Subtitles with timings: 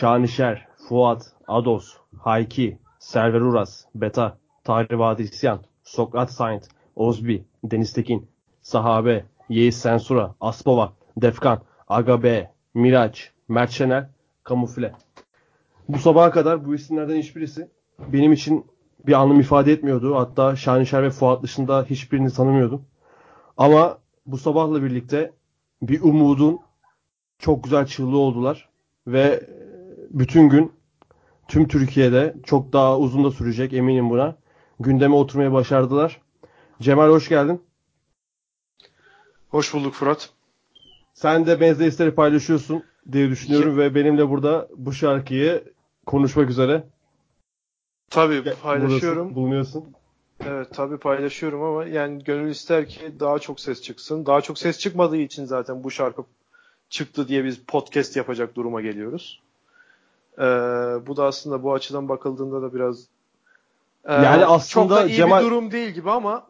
[0.00, 8.28] Şanişer, Fuat, Ados, Hayki, Server Uras, Beta, Tahri Vadi İsyan, Sokrat Saint, Ozbi, Deniz Tekin,
[8.60, 14.08] Sahabe, Yeis Sensura, Aspova, Defkan, Agabe, Miraç, Mert Şener,
[14.44, 14.92] Kamufle.
[15.88, 18.66] Bu sabaha kadar bu isimlerden hiçbirisi benim için
[19.06, 20.16] bir anlam ifade etmiyordu.
[20.16, 22.84] Hatta Şanişer ve Fuat dışında hiçbirini tanımıyordum.
[23.56, 25.32] Ama bu sabahla birlikte
[25.82, 26.60] bir umudun
[27.38, 28.68] çok güzel çığlığı oldular.
[29.06, 29.56] Ve
[30.10, 30.72] bütün gün
[31.48, 34.36] tüm Türkiye'de çok daha uzun da sürecek eminim buna.
[34.80, 36.20] Gündeme oturmaya başardılar.
[36.80, 37.62] Cemal hoş geldin.
[39.48, 40.30] Hoş bulduk Fırat.
[41.14, 45.64] Sen de benzer paylaşıyorsun diye düşünüyorum ve benimle burada bu şarkıyı
[46.06, 46.84] konuşmak üzere.
[48.10, 49.34] Tabii paylaşıyorum.
[49.34, 49.84] Bulunuyorsun.
[50.46, 54.26] Evet tabii paylaşıyorum ama yani gönül ister ki daha çok ses çıksın.
[54.26, 56.22] Daha çok ses çıkmadığı için zaten bu şarkı
[56.88, 59.42] çıktı diye biz podcast yapacak duruma geliyoruz.
[60.38, 60.42] Ee,
[61.06, 63.06] bu da aslında bu açıdan bakıldığında da biraz
[64.04, 66.46] e, yani aslında çok da iyi Cemal, bir durum değil gibi ama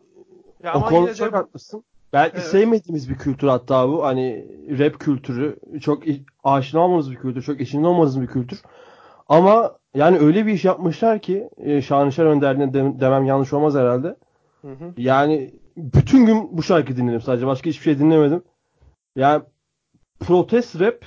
[0.62, 1.36] ya o konuda çok de...
[1.36, 1.84] haklısın.
[2.12, 2.46] Belki evet.
[2.46, 4.04] sevmediğimiz bir kültür hatta bu.
[4.04, 4.46] Hani
[4.78, 5.56] rap kültürü.
[5.80, 6.02] Çok
[6.44, 7.42] aşina olmadığımız bir kültür.
[7.42, 8.62] Çok içinde olmadığımız bir kültür.
[9.28, 14.16] Ama yani öyle bir iş yapmışlar ki e, Şanışer Önder'ine de, demem yanlış olmaz herhalde.
[14.62, 14.92] Hı hı.
[14.96, 17.46] Yani bütün gün bu şarkı dinledim sadece.
[17.46, 18.42] Başka hiçbir şey dinlemedim.
[19.16, 19.42] Yani
[20.20, 21.04] protest rap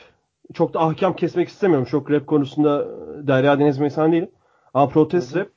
[0.53, 1.88] çok da ahkam kesmek istemiyorum.
[1.92, 2.88] Çok rap konusunda
[3.28, 4.30] Derya Deniz insan değilim.
[4.73, 5.47] Ama protest rap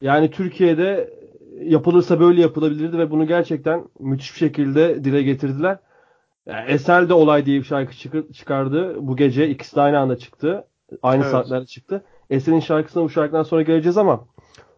[0.00, 1.18] yani Türkiye'de
[1.60, 5.78] yapılırsa böyle yapılabilirdi ve bunu gerçekten müthiş bir şekilde dile getirdiler.
[6.46, 7.92] Yani Esel de olay diye bir şarkı
[8.32, 8.96] çıkardı.
[9.00, 10.64] Bu gece ikisi de aynı anda çıktı.
[11.02, 11.32] Aynı evet.
[11.32, 12.04] saatlerde çıktı.
[12.30, 14.24] Esel'in şarkısına bu şarkıdan sonra geleceğiz ama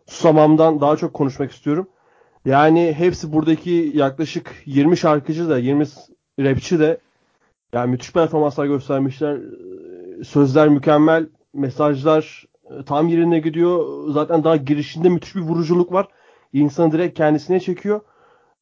[0.06, 1.88] Susamam'dan daha çok konuşmak istiyorum.
[2.44, 5.84] Yani hepsi buradaki yaklaşık 20 şarkıcı da 20
[6.38, 6.98] rapçi de
[7.72, 9.38] yani müthiş performanslar göstermişler.
[10.24, 14.08] Sözler mükemmel, mesajlar e, tam yerine gidiyor.
[14.08, 16.08] Zaten daha girişinde müthiş bir vuruculuk var.
[16.52, 18.00] İnsanı direkt kendisine çekiyor.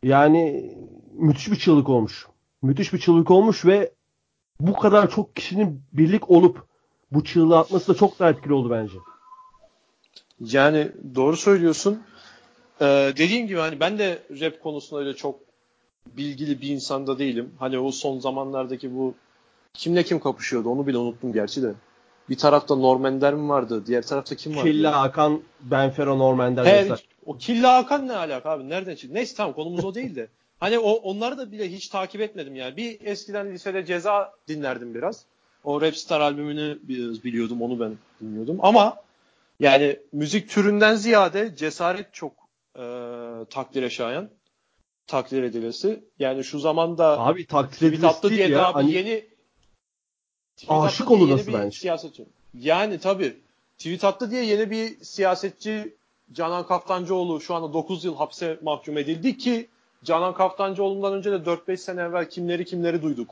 [0.02, 0.74] Yani
[1.12, 2.26] müthiş bir çığlık olmuş.
[2.62, 3.92] Müthiş bir çığlık olmuş ve
[4.60, 6.62] bu kadar çok kişinin birlik olup
[7.12, 8.94] bu çığlığı atması da çok daha etkili oldu bence.
[10.40, 12.02] Yani doğru söylüyorsun.
[12.80, 15.47] Ee, dediğim gibi hani ben de rap konusunda öyle çok
[16.16, 17.50] bilgili bir insanda değilim.
[17.58, 19.14] Hani o son zamanlardaki bu
[19.74, 21.74] kimle kim kapışıyordu onu bile unuttum gerçi de.
[22.28, 23.86] Bir tarafta Normender mi vardı?
[23.86, 24.70] Diğer tarafta kim vardı?
[24.70, 26.64] Killa Hakan, Benfero Normender.
[26.64, 28.68] Her, o Killa Hakan ne alaka abi?
[28.68, 29.14] Nereden çıktı?
[29.14, 30.28] Neyse tamam konumuz o değil de.
[30.60, 32.76] Hani o onları da bile hiç takip etmedim yani.
[32.76, 35.24] Bir eskiden lisede ceza dinlerdim biraz.
[35.64, 36.78] O Rapstar albümünü
[37.24, 38.58] biliyordum onu ben dinliyordum.
[38.62, 38.96] Ama
[39.60, 42.32] yani müzik türünden ziyade cesaret çok
[42.76, 42.82] e,
[43.50, 44.30] takdire şayan
[45.08, 46.04] takdir edilesi.
[46.18, 48.66] Yani şu zamanda abi takdir edilesi diye ya.
[48.66, 48.92] Abi hani...
[48.92, 49.24] yeni
[50.68, 51.78] aşık olunası bence.
[51.78, 52.24] Siyasetçi.
[52.54, 53.36] Yani tabii
[53.78, 55.96] tweet attı diye yeni bir siyasetçi
[56.32, 59.68] Canan Kaftancıoğlu şu anda 9 yıl hapse mahkum edildi ki
[60.04, 63.30] Canan Kaftancıoğlu'ndan önce de 4-5 sene evvel kimleri kimleri duyduk.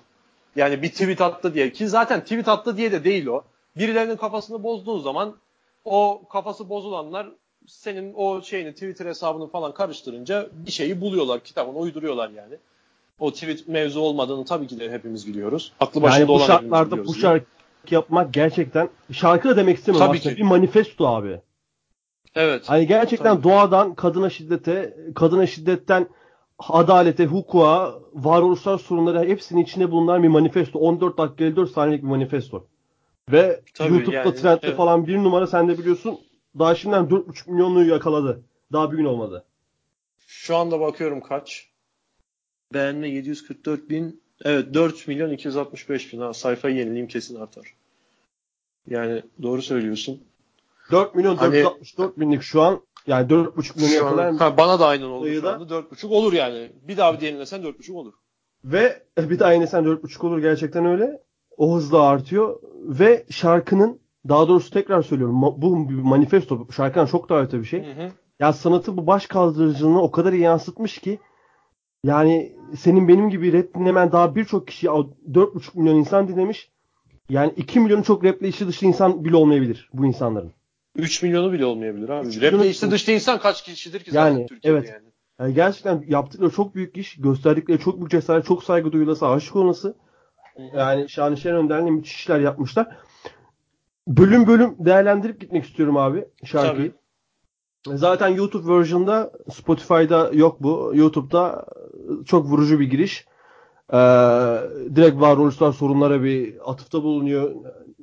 [0.57, 3.45] Yani bir tweet attı diye ki zaten tweet attı diye de değil o.
[3.77, 5.37] Birilerinin kafasını bozduğun zaman
[5.85, 7.29] o kafası bozulanlar
[7.67, 12.55] senin o şeyini Twitter hesabını falan karıştırınca bir şeyi buluyorlar kitabını uyduruyorlar yani.
[13.19, 15.73] O tweet mevzu olmadığını tabii ki de hepimiz biliyoruz.
[15.81, 17.47] Aklı başında yani bu olan şartlarda bu şarkı
[17.91, 20.35] yapmak gerçekten şarkı da demek istemiyorum tabii aslında.
[20.35, 20.41] Ki.
[20.41, 21.41] Bir manifesto abi.
[22.35, 22.63] Evet.
[22.69, 23.45] Hani gerçekten tabii.
[23.45, 26.09] doğadan kadına şiddete, kadına şiddetten
[26.59, 30.79] adalete, hukuka, varoluşsal sorunları hepsinin içinde bulunan bir manifesto.
[30.79, 32.67] 14 dakika 54 saniyelik bir manifesto.
[33.33, 34.77] Ve Tabii YouTube'da yani, trendde evet.
[34.77, 36.19] falan bir numara sen de biliyorsun
[36.59, 38.43] daha şimdiden 4,5 milyonluğu yakaladı.
[38.73, 39.45] Daha bir gün olmadı.
[40.27, 41.71] Şu anda bakıyorum kaç.
[42.75, 44.23] Beğenme 744 bin.
[44.45, 46.21] Evet 4 milyon 265 bin.
[46.21, 47.75] Ha, sayfayı yenileyim kesin artar.
[48.87, 50.23] Yani doğru söylüyorsun.
[50.91, 55.07] 4 milyon hani, 464 binlik şu an yani 4,5 milyon yakalar ha, Bana da aynen
[55.07, 55.75] olur anda.
[55.75, 56.73] 4,5 olur yani.
[56.83, 58.13] Bir daha bir yenilesen 4,5 olur.
[58.65, 61.23] Ve bir daha yenilesen 4,5 olur gerçekten öyle.
[61.57, 62.61] O hızla artıyor.
[62.75, 65.43] Ve şarkının daha doğrusu tekrar söylüyorum.
[65.43, 66.67] Bu bir manifesto.
[66.77, 67.81] Şarkıdan çok daha öte bir şey.
[67.81, 68.11] Hı hı.
[68.41, 71.19] Ya sanatı bu baş kaldırıcılığını o kadar iyi yansıtmış ki
[72.05, 76.71] yani senin benim gibi rap dinlemen daha birçok kişi 4,5 milyon insan dinlemiş.
[77.31, 80.53] Yani 2 milyonu çok raple içi dışı insan bile olmayabilir bu insanların.
[80.97, 82.41] 3 milyonu bile olmayabilir abi.
[82.41, 84.91] Raple içi dışta insan kaç kişidir ki zaten yani, Türkiye'de evet.
[84.91, 85.13] yani.
[85.41, 85.55] yani.
[85.55, 87.17] Gerçekten yaptıkları çok büyük iş.
[87.17, 89.95] Gösterdikleri çok büyük cesaret, çok saygı duyulası, aşık olması.
[90.75, 92.97] Yani Şanışer Önder'le müthiş işler yapmışlar
[94.09, 96.93] bölüm bölüm değerlendirip gitmek istiyorum abi şarkıyı.
[96.93, 97.99] Tabii.
[97.99, 100.93] Zaten YouTube version'da Spotify'da yok bu.
[100.95, 101.67] YouTube'da
[102.27, 103.27] çok vurucu bir giriş.
[103.93, 103.97] Ee,
[104.97, 107.55] direkt varoluşsal sorunlara bir atıfta bulunuyor.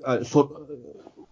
[0.08, 0.50] Yani sor,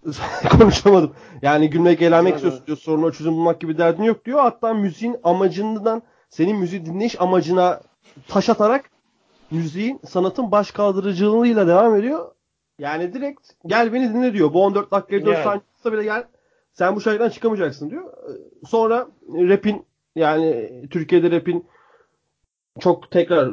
[0.59, 1.12] konuşamadım.
[1.41, 2.77] Yani gülmek eğlenmek istiyorsun diyor.
[2.77, 4.39] Soruna çözüm bulmak gibi derdin yok diyor.
[4.39, 7.81] Hatta müziğin amacından senin müziği dinleyiş amacına
[8.27, 8.89] taş atarak
[9.51, 12.31] müziğin sanatın baş kaldırıcılığıyla devam ediyor.
[12.81, 14.53] Yani direkt gel beni dinle diyor.
[14.53, 15.43] Bu 14 dakikayı 4 yani.
[15.43, 16.27] saniye bile gel.
[16.73, 18.13] Sen bu şarkıdan çıkamayacaksın diyor.
[18.67, 19.85] Sonra rap'in
[20.15, 21.65] yani Türkiye'de rap'in
[22.79, 23.47] çok tekrar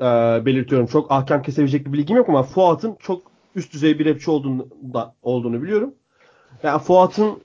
[0.00, 0.86] e, belirtiyorum.
[0.86, 3.22] Çok ahkam kesebilecek bir bilgim yok ama Fuat'ın çok
[3.54, 5.94] üst düzey bir rapçi olduğunu, da, olduğunu biliyorum.
[6.62, 7.42] Yani Fuat'ın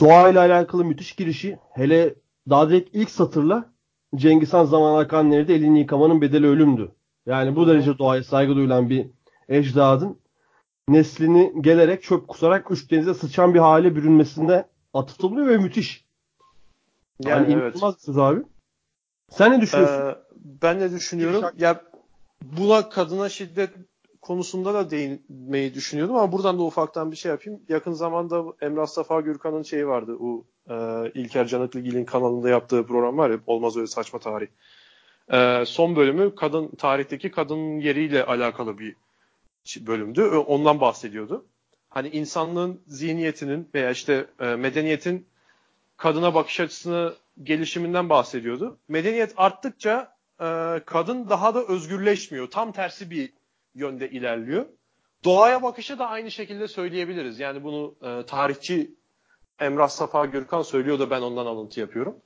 [0.00, 2.14] doğayla alakalı müthiş girişi hele
[2.48, 3.70] daha direkt ilk satırla
[4.16, 6.92] Cengiz Han zaman akan nerede elini yıkamanın bedeli ölümdü.
[7.26, 9.06] Yani bu derece doğaya saygı duyulan bir
[9.48, 10.20] ecdadın
[10.92, 14.64] neslini gelerek çöp kusarak üç denize sıçan bir hale bürünmesinde
[14.94, 16.04] atıfta bulunuyor ve müthiş.
[17.20, 17.76] Yani, yani evet.
[17.76, 18.42] inanılmaz abi.
[19.30, 19.96] Sen ne düşünüyorsun?
[19.96, 20.16] Ee,
[20.62, 21.44] ben ne düşünüyorum?
[21.58, 21.82] Ya
[22.42, 23.70] buna kadına şiddet
[24.20, 27.60] konusunda da değinmeyi düşünüyordum ama buradan da ufaktan bir şey yapayım.
[27.68, 30.16] Yakın zamanda Emrah Safa Gürkan'ın şeyi vardı.
[30.20, 30.74] O e,
[31.14, 34.46] İlker Canıklıgil'in kanalında yaptığı program var ya Olmaz Öyle Saçma Tarih.
[35.32, 38.96] E, son bölümü kadın tarihteki kadının yeriyle alakalı bir
[39.80, 40.22] bölümdü.
[40.22, 41.46] Ondan bahsediyordu.
[41.88, 45.26] Hani insanlığın zihniyetinin veya işte e, medeniyetin
[45.96, 48.78] kadına bakış açısını gelişiminden bahsediyordu.
[48.88, 50.44] Medeniyet arttıkça e,
[50.86, 52.50] kadın daha da özgürleşmiyor.
[52.50, 53.32] Tam tersi bir
[53.74, 54.66] yönde ilerliyor.
[55.24, 57.40] Doğaya bakışı da aynı şekilde söyleyebiliriz.
[57.40, 58.94] Yani bunu e, tarihçi
[59.60, 62.16] Emrah Safa Gürkan söylüyor da ben ondan alıntı yapıyorum.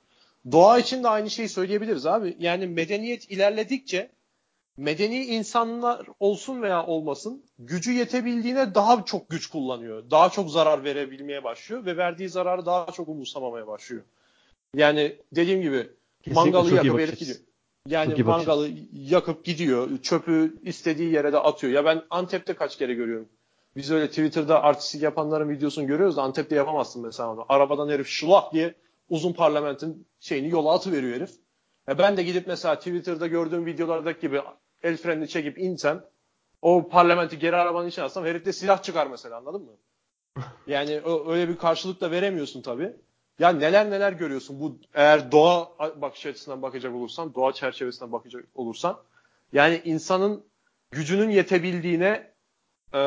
[0.51, 2.35] Doğa için de aynı şeyi söyleyebiliriz abi.
[2.39, 4.11] Yani medeniyet ilerledikçe
[4.77, 10.11] medeni insanlar olsun veya olmasın gücü yetebildiğine daha çok güç kullanıyor.
[10.11, 14.03] Daha çok zarar verebilmeye başlıyor ve verdiği zararı daha çok umursamamaya başlıyor.
[14.75, 15.89] Yani dediğim gibi
[16.23, 17.37] Kesinlikle mangalı yakıp herif gidiyor.
[17.87, 19.97] Yani mangalı yakıp gidiyor.
[20.01, 21.73] Çöpü istediği yere de atıyor.
[21.73, 23.29] Ya ben Antep'te kaç kere görüyorum.
[23.75, 27.45] Biz öyle Twitter'da artistik yapanların videosunu görüyoruz da Antep'te yapamazsın mesela onu.
[27.49, 28.73] Arabadan herif şulak diye
[29.09, 31.31] uzun parlamentin şeyini yola atıveriyor herif.
[31.87, 34.41] Ya ben de gidip mesela Twitter'da gördüğüm videolardaki gibi
[34.83, 36.05] el frenini çekip insem
[36.61, 39.71] o parlamenti geri arabanın içine alsam herif de silah çıkar mesela anladın mı?
[40.67, 42.95] Yani öyle bir karşılık da veremiyorsun tabii.
[43.39, 45.69] Ya neler neler görüyorsun bu eğer doğa
[46.01, 48.97] bakış açısından bakacak olursan, doğa çerçevesinden bakacak olursan
[49.53, 50.45] yani insanın
[50.91, 52.31] gücünün yetebildiğine
[52.93, 52.99] e,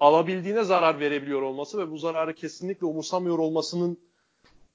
[0.00, 3.98] alabildiğine zarar verebiliyor olması ve bu zararı kesinlikle umursamıyor olmasının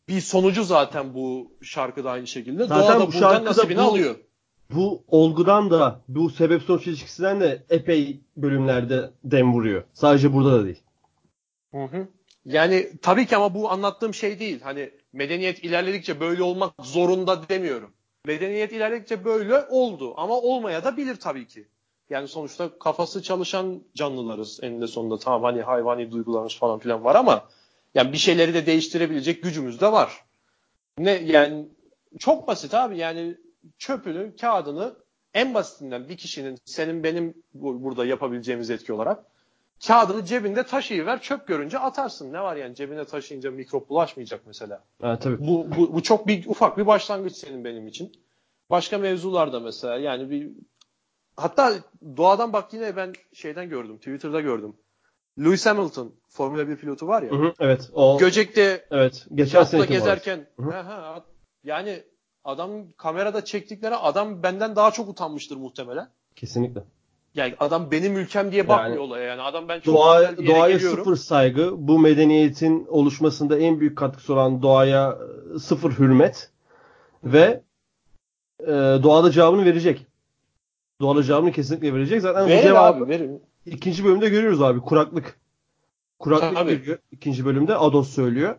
[0.08, 2.66] bir sonucu zaten bu şarkıda aynı şekilde.
[2.66, 4.16] Zaten doğa da bu buradan nasibini bu, alıyor.
[4.76, 9.84] Bu olgudan da bu sebep sonuç ilişkisinden de epey bölümlerde dem vuruyor.
[9.94, 10.84] Sadece burada da değil.
[11.72, 12.08] Hı hı.
[12.46, 14.62] Yani tabii ki ama bu anlattığım şey değil.
[14.62, 17.92] Hani medeniyet ilerledikçe böyle olmak zorunda demiyorum.
[18.26, 21.68] Medeniyet ilerledikçe böyle oldu ama olmaya da bilir tabii ki.
[22.10, 25.18] Yani sonuçta kafası çalışan canlılarız eninde sonunda.
[25.18, 27.48] Tamam hani hayvani duygularımız falan filan var ama
[27.96, 30.26] yani bir şeyleri de değiştirebilecek gücümüz de var.
[30.98, 31.66] Ne yani
[32.20, 33.38] çok basit abi yani
[33.78, 34.96] çöpünü, kağıdını
[35.34, 39.26] en basitinden bir kişinin senin benim burada yapabileceğimiz etki olarak
[39.88, 42.34] kağıdını cebinde taşıyıver çöp görünce atarsın.
[42.34, 44.84] Ne var yani cebine taşıyınca mikrop bulaşmayacak mesela.
[45.04, 45.40] Evet, tabii.
[45.40, 48.12] Bu, bu, bu çok bir ufak bir başlangıç senin benim için.
[48.70, 50.52] Başka mevzularda mesela yani bir
[51.38, 51.74] hatta
[52.18, 54.76] doğadan bak yine ben şeyden gördüm Twitter'da gördüm.
[55.40, 57.32] Lewis Hamilton Formula 1 pilotu var ya.
[57.32, 57.90] Hı hı, evet.
[57.94, 60.72] O, Göcek'te evet, geçen sene gezerken hı hı.
[60.72, 61.26] Ha,
[61.64, 62.04] yani
[62.44, 66.08] adam kamerada çektikleri adam benden daha çok utanmıştır muhtemelen.
[66.36, 66.84] Kesinlikle.
[67.36, 69.24] Yani adam benim ülkem diye bakmıyor yani, olaya.
[69.24, 70.98] Yani adam ben çok doğa, doğaya geliyorum.
[70.98, 71.88] sıfır saygı.
[71.88, 75.18] Bu medeniyetin oluşmasında en büyük katkısı olan doğaya
[75.56, 76.50] e, sıfır hürmet
[77.24, 77.62] ve
[78.60, 78.68] e,
[79.04, 80.08] doğada cevabını verecek.
[81.02, 82.22] Doğada cevabını kesinlikle verecek.
[82.22, 83.42] Zaten verin bu cevabı abi, verin.
[83.66, 84.80] ikinci bölümde görüyoruz abi.
[84.80, 85.40] Kuraklık.
[86.20, 86.98] Kuraklık Tabii.
[87.12, 88.56] ikinci bölümde Ados söylüyor.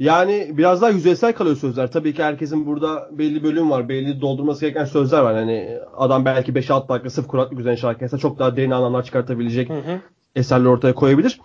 [0.00, 1.92] Yani biraz daha yüzeysel kalıyor sözler.
[1.92, 3.88] Tabii ki herkesin burada belli bölüm var.
[3.88, 5.34] Belli doldurması gereken sözler var.
[5.34, 9.68] Hani adam belki 5-6 dakika sırf kuraklık üzerine şarkı yazsa çok daha derin anlamlar çıkartabilecek
[9.68, 10.00] hı hı.
[10.36, 11.40] eserler ortaya koyabilir.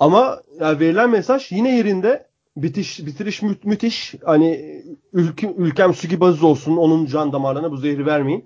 [0.00, 4.14] Ama yani verilen mesaj yine yerinde bitiş bitiriş mü- müthiş.
[4.24, 6.76] Hani ülkem, ülkem su gibi aziz olsun.
[6.76, 8.44] Onun can damarlarına bu zehri vermeyin.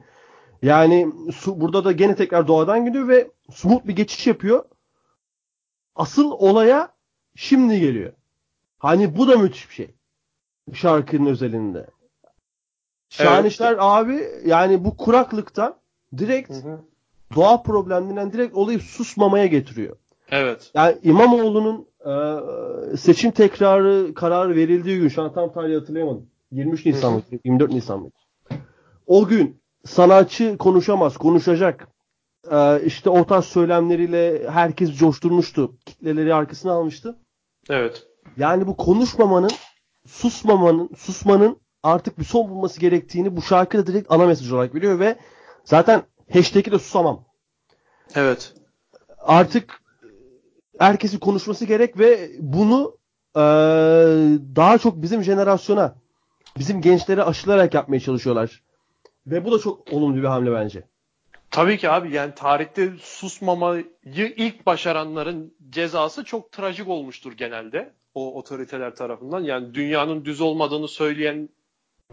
[0.63, 4.65] Yani su, burada da gene tekrar doğadan gidiyor ve smooth bir geçiş yapıyor.
[5.95, 6.89] Asıl olaya
[7.37, 8.13] şimdi geliyor.
[8.83, 9.91] Hani bu da müthiş bir şey.
[10.75, 11.87] Şarkının özelinde.
[13.09, 13.79] Şahanişler evet.
[13.81, 15.77] abi yani bu kuraklıktan
[16.19, 16.81] direkt hı hı.
[17.35, 19.97] doğa problemlerinden direkt olayı susmamaya getiriyor.
[20.31, 20.71] Evet.
[20.75, 26.27] Yani İmamoğlu'nun e, seçim tekrarı kararı verildiği gün şu an tam tarihi hatırlayamadım.
[26.53, 27.23] 23 Nisan mı?
[27.45, 28.11] 24 Nisan mı?
[29.07, 31.89] O gün sanatçı konuşamaz, konuşacak.
[32.51, 35.77] Ee, işte o tarz söylemleriyle herkes coşturmuştu.
[35.87, 37.17] Kitleleri arkasına almıştı.
[37.71, 38.12] Evet.
[38.37, 39.51] Yani bu konuşmamanın,
[40.07, 45.17] susmamanın, susmanın artık bir son bulması gerektiğini bu şarkıda direkt ana mesaj olarak veriyor ve
[45.65, 46.03] zaten
[46.33, 47.25] hashtag'i de susamam.
[48.15, 48.55] Evet.
[49.19, 49.83] Artık
[50.79, 53.03] herkesin konuşması gerek ve bunu
[53.37, 53.41] ee,
[54.57, 55.95] daha çok bizim jenerasyona,
[56.59, 58.63] bizim gençlere aşılarak yapmaya çalışıyorlar.
[59.27, 60.83] Ve bu da çok olumlu bir hamle bence.
[61.51, 63.87] Tabii ki abi yani tarihte susmamayı
[64.37, 69.41] ilk başaranların cezası çok trajik olmuştur genelde o otoriteler tarafından.
[69.45, 71.49] Yani dünyanın düz olmadığını söyleyen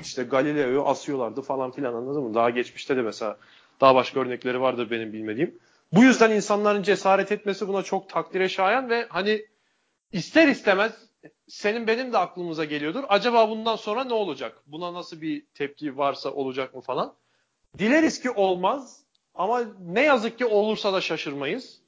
[0.01, 2.33] işte Galileo'yu asıyorlardı falan filan anladın mı?
[2.33, 3.37] Daha geçmişte de mesela
[3.81, 5.59] daha başka örnekleri vardır benim bilmediğim.
[5.93, 9.45] Bu yüzden insanların cesaret etmesi buna çok takdire şayan ve hani
[10.11, 11.09] ister istemez
[11.47, 13.03] senin benim de aklımıza geliyordur.
[13.09, 14.61] Acaba bundan sonra ne olacak?
[14.67, 17.13] Buna nasıl bir tepki varsa olacak mı falan.
[17.77, 19.03] Dileriz ki olmaz
[19.35, 21.79] ama ne yazık ki olursa da şaşırmayız.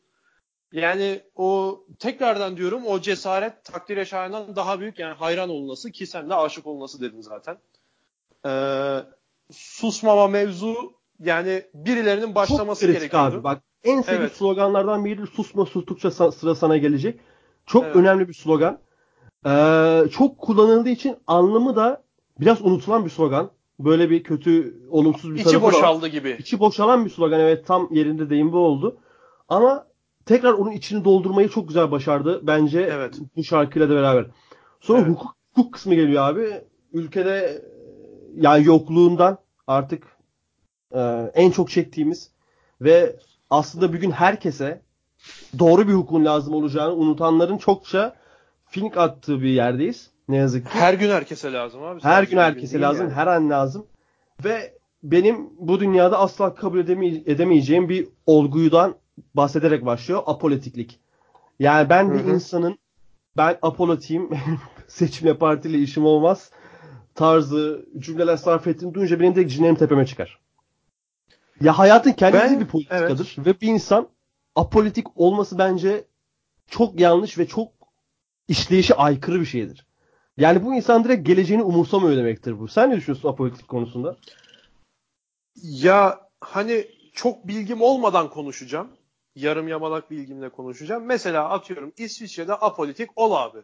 [0.71, 6.29] Yani o tekrardan diyorum o cesaret takdire şayandan daha büyük yani hayran olması ki sen
[6.29, 7.57] de aşık olması dedin zaten.
[8.45, 8.97] Ee,
[9.51, 13.31] susmama mevzu yani birilerinin başlaması Çok gerekiyor.
[13.31, 13.43] abi.
[13.43, 14.35] Bak en sevdiğim evet.
[14.35, 15.27] sloganlardan biridir.
[15.27, 17.19] Susma sustukça sıra sana gelecek.
[17.65, 17.95] Çok evet.
[17.95, 18.79] önemli bir slogan.
[19.45, 22.03] Ee, çok kullanıldığı için anlamı da
[22.39, 23.51] biraz unutulan bir slogan.
[23.79, 26.37] Böyle bir kötü, olumsuz bir İçi tarafı boşaldı gibi.
[26.39, 27.39] İçi boşalan bir slogan.
[27.39, 28.97] Evet tam yerinde deyim bu oldu.
[29.49, 29.90] Ama
[30.25, 33.19] tekrar onun içini doldurmayı çok güzel başardı bence evet.
[33.35, 34.25] bu şarkıyla da beraber.
[34.79, 35.09] Sonra evet.
[35.09, 36.61] hukuk, hukuk kısmı geliyor abi.
[36.93, 37.65] Ülkede
[38.35, 39.37] yani yokluğundan
[39.67, 40.03] artık
[40.91, 40.99] e,
[41.33, 42.31] en çok çektiğimiz
[42.81, 43.15] ve
[43.49, 44.81] aslında bugün herkese
[45.59, 48.15] doğru bir hukukun lazım olacağını unutanların çokça
[48.65, 50.11] fink attığı bir yerdeyiz.
[50.29, 50.79] Ne yazık ki.
[50.79, 52.01] Her gün herkese lazım abi.
[52.03, 53.05] Her gün herkese lazım.
[53.05, 53.15] Yani.
[53.15, 53.85] Her an lazım.
[54.43, 54.73] Ve
[55.03, 58.95] benim bu dünyada asla kabul edemey- edemeyeceğim bir olguydan
[59.35, 60.23] bahsederek başlıyor.
[60.25, 60.99] Apolitiklik.
[61.59, 62.13] Yani ben Hı-hı.
[62.13, 62.79] bir insanın
[63.37, 64.29] ben apolitiyim.
[64.87, 66.51] seçimle partiyle işim olmaz.
[67.15, 70.39] Tarzı cümleler sarf ettiğini duyunca benim de cinlerim tepeme çıkar.
[71.61, 73.35] Ya hayatın kendisi ben, bir politikadır.
[73.37, 73.47] Evet.
[73.47, 74.07] Ve bir insan
[74.55, 76.05] apolitik olması bence
[76.67, 77.71] çok yanlış ve çok
[78.47, 79.85] işleyişe aykırı bir şeydir.
[80.37, 82.67] Yani bu insan direkt geleceğini umursamıyor demektir bu.
[82.67, 84.17] Sen ne düşünüyorsun apolitik konusunda?
[85.63, 88.87] Ya hani çok bilgim olmadan konuşacağım.
[89.35, 91.05] Yarım yamalak bilgimle konuşacağım.
[91.05, 93.59] Mesela atıyorum İsviçre'de apolitik ol abi.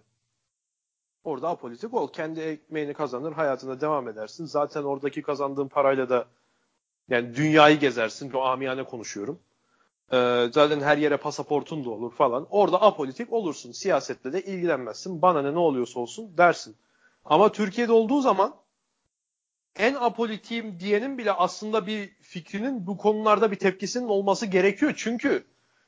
[1.24, 2.12] Orada apolitik ol.
[2.12, 4.46] Kendi ekmeğini kazanır, hayatına devam edersin.
[4.46, 6.28] Zaten oradaki kazandığın parayla da
[7.10, 8.32] yani dünyayı gezersin.
[8.32, 9.40] O amiyane konuşuyorum.
[10.14, 12.48] Ee, zaten her yere pasaportun da olur falan.
[12.50, 13.72] Orada apolitik olursun.
[13.72, 15.22] Siyasetle de ilgilenmezsin.
[15.22, 16.76] Bana ne ne oluyorsa olsun dersin.
[17.26, 18.56] Ama Türkiye'de olduğu zaman
[19.76, 24.94] en apolitiyim diyenin bile aslında bir fikrinin bu konularda bir tepkisinin olması gerekiyor.
[24.98, 25.44] Çünkü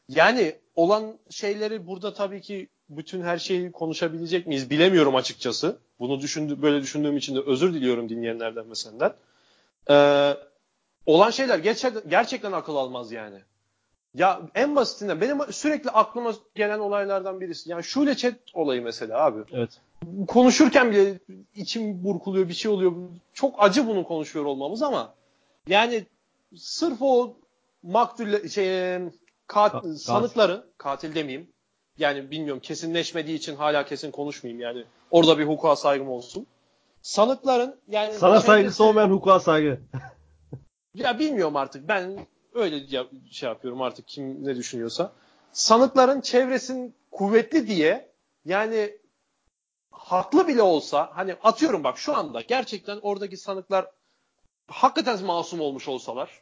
[0.10, 5.78] yani olan şeyleri burada tabii ki bütün her şeyi konuşabilecek miyiz bilemiyorum açıkçası.
[6.00, 9.14] Bunu düşündü, böyle düşündüğüm için de özür diliyorum dinleyenlerden ve senden.
[9.90, 10.34] Ee,
[11.06, 13.40] olan şeyler gerçekten, gerçekten akıl almaz yani.
[14.14, 17.70] Ya en basitinden benim sürekli aklıma gelen olaylardan birisi.
[17.70, 19.40] Yani şöyle chat olayı mesela abi.
[19.54, 19.70] Evet.
[20.28, 21.20] Konuşurken bile
[21.56, 22.94] içim burkuluyor bir şey oluyor.
[23.34, 25.14] Çok acı bunu konuşuyor olmamız ama
[25.68, 26.06] yani
[26.56, 27.36] sırf o
[27.84, 29.00] maktul şey
[29.50, 31.52] kat, Ka- sanıkları katil demeyeyim.
[31.98, 34.86] Yani bilmiyorum kesinleşmediği için hala kesin konuşmayayım yani.
[35.12, 36.48] Orada bir hukuka saygım olsun.
[37.02, 39.82] Sanıkların yani sana saygısı olmayan hukuka saygı.
[40.94, 41.88] ya bilmiyorum artık.
[41.88, 45.12] Ben öyle şey yapıyorum artık kim ne düşünüyorsa.
[45.52, 48.12] Sanıkların çevresin kuvvetli diye
[48.46, 48.98] yani
[49.92, 53.92] haklı bile olsa hani atıyorum bak şu anda gerçekten oradaki sanıklar
[54.68, 56.42] hakikaten masum olmuş olsalar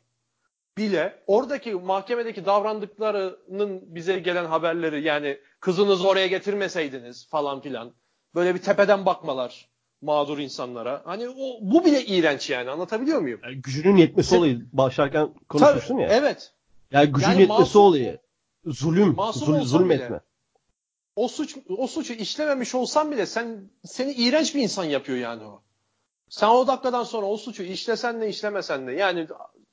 [0.77, 7.93] bile oradaki mahkemedeki davrandıklarının bize gelen haberleri yani kızınızı oraya getirmeseydiniz falan filan
[8.35, 9.69] böyle bir tepeden bakmalar
[10.01, 11.01] mağdur insanlara.
[11.05, 13.39] Hani o bu bile iğrenç yani anlatabiliyor muyum?
[13.43, 16.09] Yani gücünün yetmesi Sen, olayı başlarken konuşmuştun tabii, ya.
[16.11, 16.53] Evet.
[16.91, 18.19] Yani gücün yani yetmesi masum, olayı.
[18.65, 20.19] Zulüm, zul, zulmetme.
[21.15, 25.61] o suç o suçu işlememiş olsan bile sen seni iğrenç bir insan yapıyor yani o.
[26.29, 29.27] Sen o dakikadan sonra o suçu işlesen de işlemesen de yani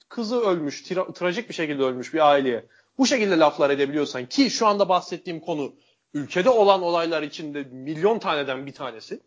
[0.08, 2.64] kızı ölmüş, tra- trajik bir şekilde ölmüş bir aileye
[2.98, 5.72] bu şekilde laflar edebiliyorsan ki şu anda bahsettiğim konu
[6.14, 9.20] ülkede olan olaylar içinde milyon taneden bir tanesi.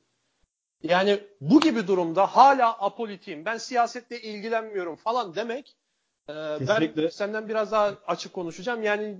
[0.83, 5.75] Yani bu gibi durumda hala apolitiyim, ben siyasetle ilgilenmiyorum falan demek
[6.29, 6.33] e,
[6.67, 8.83] ben senden biraz daha açık konuşacağım.
[8.83, 9.17] Yani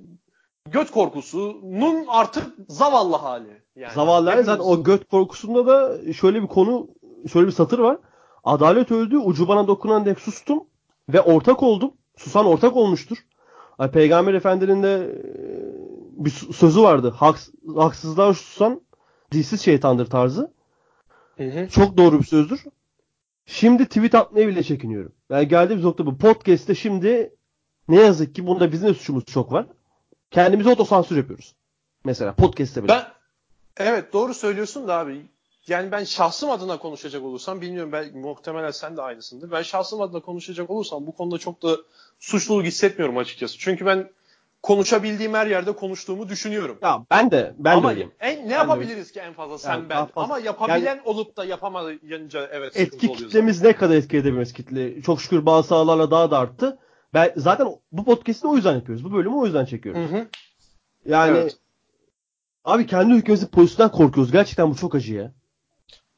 [0.70, 3.62] göt korkusunun artık zavallı hali.
[3.76, 3.94] Yani.
[3.94, 6.88] Zavallı hali zaten o göt korkusunda da şöyle bir konu,
[7.34, 7.98] şöyle bir satır var.
[8.44, 10.68] Adalet öldü, ucu bana dokunan dek sustum
[11.10, 11.92] ve ortak oldum.
[12.18, 13.18] Susan ortak olmuştur.
[13.80, 17.14] Yani Peygamber Efendinin de e, bir sözü vardı.
[17.18, 18.82] Haks, haksızlığa susan
[19.32, 20.52] dilsiz şeytandır tarzı.
[21.38, 21.70] Hı hı.
[21.70, 22.64] Çok doğru bir sözdür.
[23.46, 25.12] Şimdi tweet atmaya bile çekiniyorum.
[25.30, 26.18] Yani geldiğimiz nokta bu.
[26.18, 27.36] Podcast'te şimdi
[27.88, 29.66] ne yazık ki bunda bizim de suçumuz çok var.
[30.32, 31.56] Kendimize otosansür yapıyoruz.
[32.04, 32.94] Mesela podcast'te bile.
[32.94, 33.04] Ben
[33.78, 35.26] evet doğru söylüyorsun da abi.
[35.68, 39.52] Yani ben şahsım adına konuşacak olursam bilmiyorum ben muhtemelen sen de aynısındır.
[39.52, 41.78] Ben şahsım adına konuşacak olursam bu konuda çok da
[42.20, 43.58] suçluluk hissetmiyorum açıkçası.
[43.60, 44.10] Çünkü ben
[44.64, 46.78] konuşabildiğim her yerde konuştuğumu düşünüyorum.
[46.82, 48.12] Ya ben de ben Ama de öyleyim.
[48.20, 49.90] en, ne yapabiliriz ki en fazla sen Yani ben.
[49.90, 53.26] daha fazla- Ama yapabilen olup da yapamayınca evet Etki oluyor zaten.
[53.28, 55.02] kitlemiz ne kadar etki edebiliriz kitle.
[55.02, 56.78] Çok şükür bazı sahalarla daha da arttı.
[57.14, 59.04] Ben zaten bu podcast'i o yüzden yapıyoruz.
[59.06, 60.12] Bu bölümü o yüzden çekiyoruz.
[60.12, 60.28] Hı hı.
[61.06, 61.58] Yani Evet.
[62.66, 64.32] abi kendi ülkemizin polisinden korkuyoruz.
[64.32, 65.32] Gerçekten bu çok acı ya.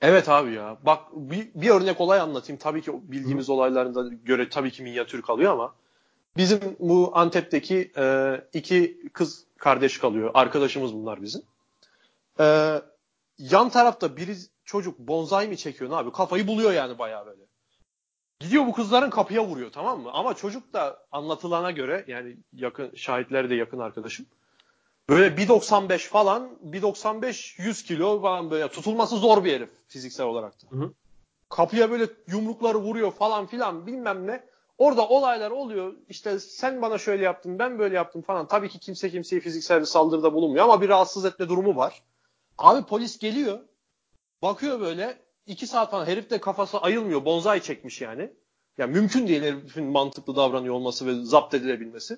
[0.02, 0.78] Evet abi ya.
[0.86, 2.60] Bak bir, bir örnek olay anlatayım.
[2.60, 5.76] Tabii ki bildiğimiz olaylarına göre tabii ki minyatür kalıyor ama
[6.38, 10.32] bizim bu Antep'teki e, iki kız kardeş kalıyor.
[10.34, 11.42] Arkadaşımız bunlar bizim.
[12.40, 12.76] E,
[13.38, 16.12] yan tarafta biri çocuk bonsai mi çekiyor ne abi?
[16.12, 17.42] Kafayı buluyor yani bayağı böyle.
[18.40, 20.10] Gidiyor bu kızların kapıya vuruyor tamam mı?
[20.14, 24.26] Ama çocuk da anlatılana göre yani yakın şahitler de yakın arkadaşım.
[25.10, 30.68] Böyle 1.95 falan 1.95 100 kilo falan böyle tutulması zor bir herif fiziksel olarak da.
[30.70, 30.94] Hı hı.
[31.50, 34.44] Kapıya böyle yumrukları vuruyor falan filan bilmem ne.
[34.78, 35.94] Orada olaylar oluyor.
[36.10, 38.48] İşte sen bana şöyle yaptın ben böyle yaptım falan.
[38.48, 42.04] Tabii ki kimse kimseye fiziksel bir saldırıda bulunmuyor ama bir rahatsız etme durumu var.
[42.58, 43.60] Abi polis geliyor.
[44.42, 47.26] Bakıyor böyle iki saat falan herif de kafası ayılmıyor.
[47.26, 48.34] Bonzai çekmiş yani.
[48.78, 52.18] Yani mümkün değil herifin mantıklı davranıyor olması ve zapt edilebilmesi.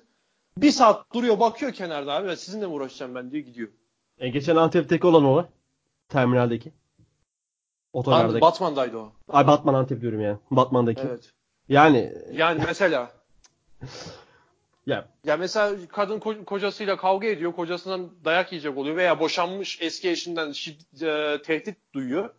[0.58, 2.36] Bir saat duruyor bakıyor kenarda abi.
[2.36, 3.68] Sizinle mi uğraşacağım ben diyor gidiyor.
[4.18, 5.44] E, geçen Antep'teki olan olay.
[6.08, 6.72] Terminaldeki.
[7.92, 8.40] Otolardaki.
[8.40, 9.12] Batman'daydı o.
[9.28, 10.38] Ay Batman Antep diyorum yani.
[10.50, 11.02] Batman'daki.
[11.02, 11.32] Evet.
[11.68, 13.10] Yani Yani mesela
[14.86, 17.52] ya ya mesela kadın ko- kocasıyla kavga ediyor.
[17.52, 22.30] Kocasından dayak yiyecek oluyor veya boşanmış eski eşinden şid- e, tehdit duyuyor.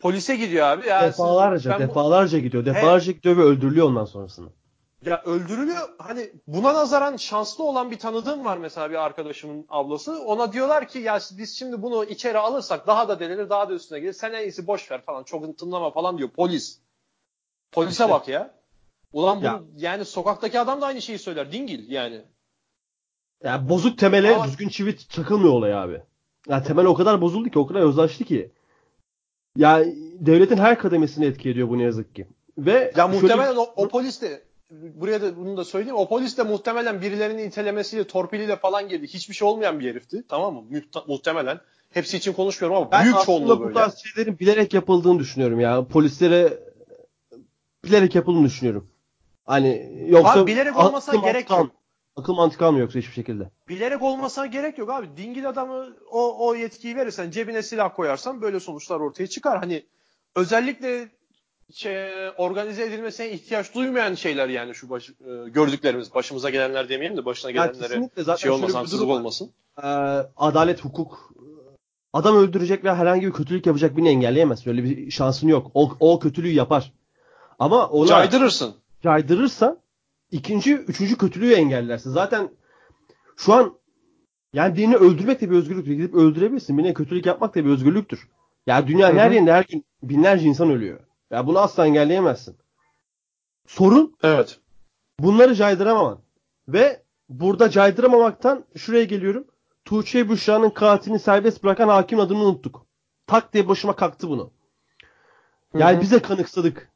[0.00, 0.88] Polise gidiyor abi.
[0.88, 2.64] Ya siz- defalarca ben bu- defalarca gidiyor.
[2.66, 4.50] Defalarca gidiyor ve öldürülüyor ondan sonrasında.
[5.06, 5.88] Ya öldürülüyor.
[5.98, 10.22] Hani buna nazaran şanslı olan bir tanıdığım var mesela bir arkadaşımın ablası.
[10.24, 14.00] Ona diyorlar ki ya biz şimdi bunu içeri alırsak daha da delirir daha da üstüne
[14.00, 14.12] gelir.
[14.12, 16.80] Sen en iyisi boş ver falan çok tınlama falan diyor polis.
[17.72, 18.10] Polise İşte.
[18.14, 18.54] bak ya.
[19.12, 19.62] Ulan bunu Ya.
[19.76, 21.52] yani sokaktaki adam da aynı şeyi söyler.
[21.52, 22.22] Dingil yani.
[23.44, 26.02] Ya bozuk temele Ama- düzgün çivi çakılmıyor olaya abi.
[26.48, 28.52] Ya temel o kadar bozuldu ki, o kadar yozlaştı ki.
[29.56, 29.84] Ya
[30.20, 32.28] devletin her kademesini etki ediyor bu ne yazık ki.
[32.58, 35.96] Ve Ya şöyle- muhtemelen o, o polis de buraya da bunu da söyleyeyim.
[35.96, 39.06] O polis de muhtemelen birilerinin itelemesiyle, torpiliyle falan geldi.
[39.06, 40.24] Hiçbir şey olmayan bir herifti.
[40.28, 40.64] Tamam mı?
[40.70, 41.60] Muhta- muhtemelen.
[41.90, 43.74] Hepsi için konuşmuyorum ama ben büyük aslında çoğunluğu bu böyle.
[43.74, 45.84] tarz şeylerin bilerek yapıldığını düşünüyorum ya.
[45.84, 46.58] Polislere
[47.84, 48.90] bilerek yapıldığını düşünüyorum.
[49.46, 51.70] Hani yoksa Abi bilerek olmasa akıl gerek yok.
[52.16, 53.50] Akıl mantık almıyor yoksa hiçbir şekilde.
[53.68, 55.08] Bilerek olmasına gerek yok abi.
[55.16, 59.58] Dingil adamı o, o yetkiyi verirsen cebine silah koyarsan böyle sonuçlar ortaya çıkar.
[59.58, 59.86] Hani
[60.36, 61.08] özellikle
[61.74, 66.14] şey, organize edilmesine ihtiyaç duymayan şeyler yani şu baş, e, gördüklerimiz.
[66.14, 69.50] Başımıza gelenler demeyelim de başına gelenlere zaten şey olmasın, haksızlık olmasın.
[69.82, 69.86] Ee,
[70.36, 71.32] adalet, hukuk
[72.12, 74.66] adam öldürecek ve herhangi bir kötülük yapacak birini engelleyemez.
[74.66, 75.70] Öyle bir şansın yok.
[75.74, 76.92] O, o kötülüğü yapar.
[77.58, 78.74] Ama ona Caydırırsın.
[79.02, 79.78] caydırırsan
[80.30, 82.10] ikinci, üçüncü kötülüğü engellersin.
[82.10, 82.50] Zaten
[83.36, 83.78] şu an
[84.52, 85.92] yani birini öldürmek de bir özgürlüktür.
[85.92, 86.78] Gidip öldürebilirsin.
[86.78, 88.28] Birine kötülük yapmak da bir özgürlüktür.
[88.66, 91.00] Ya dünyanın Hı her yerinde her gün binlerce insan ölüyor.
[91.30, 92.56] Ya bunu asla engelleyemezsin.
[93.66, 94.58] Sorun Evet.
[95.20, 96.18] bunları caydıramaman.
[96.68, 99.44] Ve burada caydıramamaktan şuraya geliyorum.
[99.84, 102.86] Tuğçe Büşra'nın katilini serbest bırakan hakimin adını unuttuk.
[103.26, 104.50] Tak diye başıma kalktı bunu.
[105.74, 106.00] Yani Hı hı.
[106.02, 106.92] bize kanıksadık.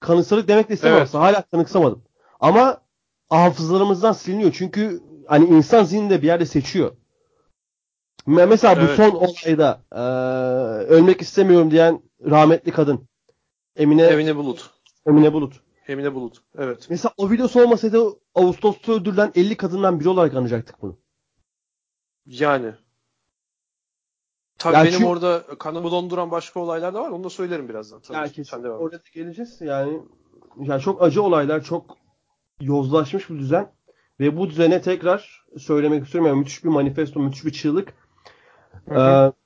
[0.00, 1.14] Kanıksadık demek de istemem Evet.
[1.14, 2.02] Hala kanıksamadım.
[2.40, 2.80] Ama
[3.28, 4.52] hafızalarımızdan siliniyor.
[4.52, 6.92] Çünkü hani insan zihninde bir yerde seçiyor.
[8.26, 8.96] Me- Mesela bu Evet.
[8.96, 10.00] son olayda eee,
[10.88, 13.08] ölmek istemiyorum diyen rahmetli kadın.
[13.76, 14.70] Emine Emine Bulut.
[15.06, 15.60] Emine Bulut.
[15.88, 16.36] Emine Bulut.
[16.58, 16.86] Evet.
[16.90, 20.98] Mesela o videosu olmasaydı Ağustos'ta öldürülen 50 kadından biri olarak anacaktık bunu.
[22.26, 22.72] Yani.
[24.58, 27.10] Tabii Ya benim çünkü- orada kanımı donduran başka olaylar da var.
[27.10, 28.00] Onu da söylerim birazdan.
[28.00, 28.16] Tabii.
[28.16, 28.82] Yani Sen kesin devam et.
[28.82, 29.60] oraya da geleceğiz.
[29.60, 30.02] Yani
[30.60, 31.96] yani çok acı olaylar, çok
[32.60, 33.72] yozlaşmış bir düzen
[34.20, 36.28] ve bu düzene tekrar söylemek istiyorum.
[36.28, 37.94] Yani müthiş bir manifesto, müthiş bir çığlık.
[38.88, 39.32] Hı hı.
[39.34, 39.45] Ee,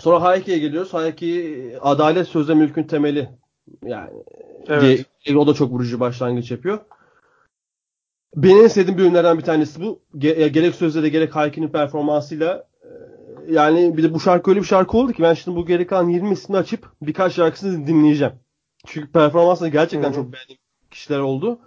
[0.00, 0.94] sonra Hayeki'ye geliyoruz.
[0.94, 3.28] Hayeki adalet sözde mülkün temeli.
[3.84, 4.10] Yani
[4.68, 5.06] Evet.
[5.24, 6.78] diye- o da çok vurucu başlangıç yapıyor.
[8.36, 10.00] Benim en sevdiğim bölümlerden bir tanesi bu.
[10.14, 12.88] Ge- gerek sözde de gerek Hayeki'nin performansıyla e,
[13.52, 16.08] yani bir de bu şarkı öyle bir şarkı oldu ki ben şimdi bu geri kalan
[16.08, 18.32] 20 ismini açıp birkaç şarkısını dinleyeceğim.
[18.86, 20.14] Çünkü performansla gerçekten Hı hı.
[20.14, 20.60] çok beğendiğim
[20.90, 21.58] kişiler oldu.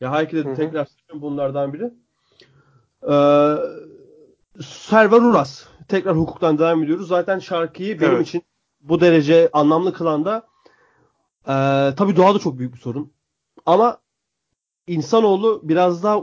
[0.00, 0.54] Ya Hayki de Hı hı.
[0.54, 1.90] tekrar bunlardan biri.
[3.02, 3.56] Ee,
[4.62, 5.64] Server Uras.
[5.88, 7.08] Tekrar hukuktan devam ediyoruz.
[7.08, 8.28] Zaten şarkıyı benim evet.
[8.28, 8.42] için
[8.80, 10.46] bu derece anlamlı kılan da
[11.44, 11.54] e,
[11.94, 13.12] tabii doğa da çok büyük bir sorun.
[13.66, 13.98] Ama
[14.86, 16.20] insanoğlu biraz daha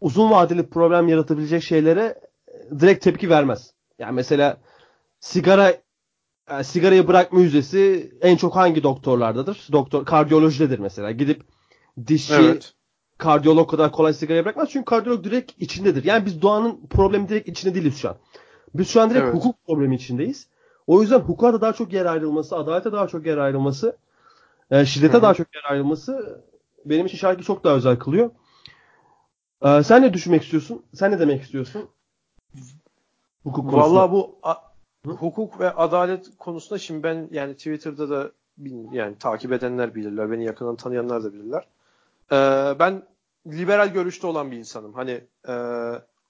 [0.00, 2.20] uzun vadeli problem yaratabilecek şeylere
[2.80, 3.74] direkt tepki vermez.
[3.98, 4.60] Yani mesela
[5.20, 5.74] sigara
[6.50, 9.68] yani sigarayı bırakma yüzdesi en çok hangi doktorlardadır?
[9.72, 11.10] Doktor kardiyolojidedir mesela.
[11.10, 11.42] Gidip
[12.06, 12.72] dişçi evet.
[13.18, 14.68] kardiyolog kadar kolay sigarayı bırakmaz.
[14.70, 16.04] Çünkü kardiyolog direkt içindedir.
[16.04, 18.16] Yani biz doğanın problemi direkt içinde değiliz şu an.
[18.78, 19.34] Biz şu an direkt evet.
[19.34, 20.46] hukuk problemi içindeyiz.
[20.86, 23.96] O yüzden hukuka da daha çok yer ayrılması, adalete daha çok yer ayrılması,
[24.70, 25.22] e, şiddete Hı-hı.
[25.22, 26.42] daha çok yer ayrılması
[26.86, 28.30] benim için şarkı çok daha özel kılıyor.
[29.62, 30.82] Ee, sen ne düşünmek istiyorsun?
[30.94, 31.88] Sen ne demek istiyorsun?
[33.42, 33.96] Hukuk konusunda.
[33.96, 34.54] Vallahi bu a,
[35.06, 38.30] hukuk ve adalet konusunda şimdi ben yani Twitter'da da
[38.92, 41.66] yani takip edenler bilirler, beni yakından tanıyanlar da bilirler.
[42.32, 43.02] Ee, ben
[43.46, 44.94] liberal görüşte olan bir insanım.
[44.94, 45.54] Hani e,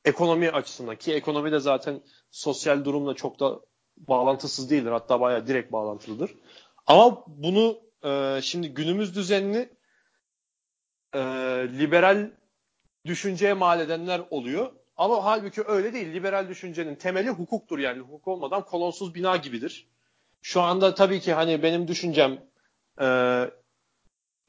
[0.06, 3.60] ekonomi açısından ki ekonomi de zaten sosyal durumla çok da
[3.96, 4.90] bağlantısız değildir.
[4.90, 6.30] Hatta bayağı direkt bağlantılıdır.
[6.86, 9.68] Ama bunu e, şimdi günümüz düzenini
[11.14, 11.20] e,
[11.78, 12.30] liberal
[13.06, 14.72] düşünceye mal edenler oluyor.
[14.96, 16.12] Ama halbuki öyle değil.
[16.12, 18.00] Liberal düşüncenin temeli hukuktur yani.
[18.00, 19.88] Hukuk olmadan kolonsuz bina gibidir.
[20.42, 22.38] Şu anda tabii ki hani benim düşüncem
[23.00, 23.06] e,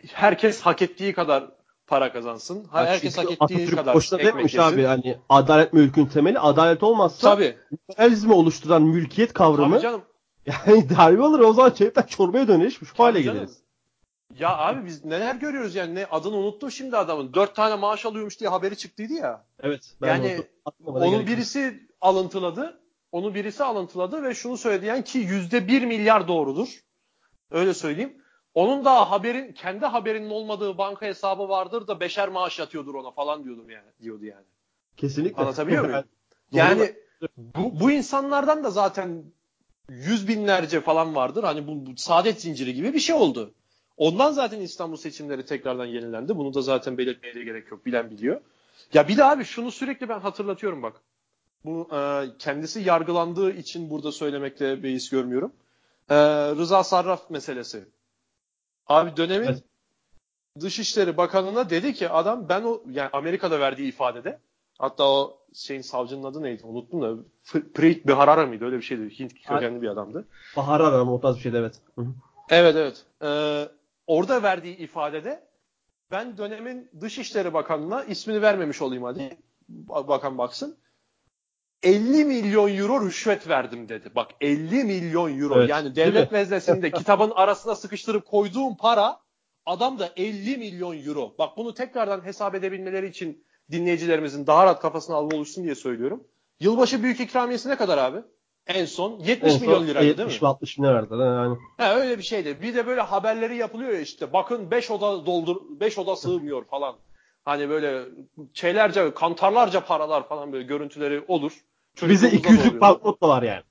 [0.08, 1.52] herkes hak ettiği kadar
[1.88, 2.64] para kazansın.
[2.64, 7.36] Ha, herkes hak ettiği Atatürk kadar boşuna demiş abi hani adalet mülkün temeli adalet olmazsa
[7.36, 7.58] tabii.
[7.74, 10.02] liberalizmi oluşturan mülkiyet kavramı tabii canım.
[10.46, 13.58] yani darbe olur o zaman çelikten çorbaya dönüş şu hale geliriz.
[14.40, 17.34] Ya abi biz neler görüyoruz yani ne adını unuttum şimdi adamın.
[17.34, 19.46] Dört tane maaş alıyormuş diye haberi çıktıydı ya.
[19.60, 19.96] Evet.
[20.02, 20.44] Ben yani
[20.86, 22.80] onun birisi alıntıladı.
[23.12, 26.68] Onu birisi alıntıladı ve şunu söyledi yani ki yüzde bir milyar doğrudur.
[27.52, 28.18] Öyle söyleyeyim.
[28.58, 33.44] Onun da haberin kendi haberinin olmadığı banka hesabı vardır da beşer maaş yatıyordur ona falan
[33.44, 34.46] diyordur yani diyordu yani.
[34.98, 35.42] Kesinlikle.
[35.42, 36.04] Anlatabiliyor muyum?
[36.52, 36.96] yani
[37.38, 39.24] bu, bu insanlardan da zaten
[39.90, 41.44] yüz binlerce falan vardır.
[41.44, 43.54] Hani bu, bu saadet zinciri gibi bir şey oldu.
[43.98, 46.38] Ondan zaten İstanbul seçimleri tekrardan yenilendi.
[46.38, 47.86] Bunu da zaten belirtmeye de gerek yok.
[47.86, 48.42] Bilen biliyor.
[48.94, 51.02] Ya bir de abi şunu sürekli ben hatırlatıyorum bak.
[51.66, 55.52] Bu e, kendisi yargılandığı için burada söylemekte beis görmüyorum.
[56.10, 56.16] E,
[56.56, 57.97] Rıza Sarraf meselesi.
[58.90, 59.64] Abi dönemin evet.
[60.60, 64.40] Dışişleri Bakanı'na dedi ki adam ben o yani Amerika'da verdiği ifadede
[64.80, 67.24] hatta o şeyin savcının adı neydi unuttum da
[67.74, 69.20] Preet Beharara mıydı öyle bir şeydi.
[69.20, 70.28] Hint kökenli bir adamdı.
[70.58, 71.82] Baharara mı o tarz bir şeydi evet.
[72.50, 73.06] Evet evet.
[73.24, 73.70] Ee,
[74.08, 75.48] orada verdiği ifadede
[76.12, 79.38] ben dönemin Dışişleri Bakanı'na ismini vermemiş olayım hadi.
[79.70, 80.78] Bakan baksın.
[81.84, 84.12] 50 milyon euro rüşvet verdim dedi.
[84.16, 85.60] Bak 50 milyon euro.
[85.60, 89.20] Evet, yani devlet veznesinde kitabın arasına sıkıştırıp koyduğum para
[89.66, 91.36] adam da 50 milyon euro.
[91.40, 96.24] Bak bunu tekrardan hesap edebilmeleri için dinleyicilerimizin daha rahat kafasına alma oluşsun diye söylüyorum.
[96.60, 98.18] Yılbaşı büyük ikramiyesi ne kadar abi?
[98.68, 100.48] En son 70 en son milyon liraydı 70 değil mi?
[100.48, 101.58] 60 milyon verdiler yani.
[101.78, 102.62] He, öyle bir şeydi.
[102.62, 106.96] Bir de böyle haberleri yapılıyor ya işte bakın 5 oda doldur 5 oda sığmıyor falan.
[107.48, 108.06] Hani böyle
[108.54, 111.52] şeylerce kantarlarca paralar falan böyle görüntüleri olur.
[112.02, 113.64] Bize 200'lük banknot da var yani.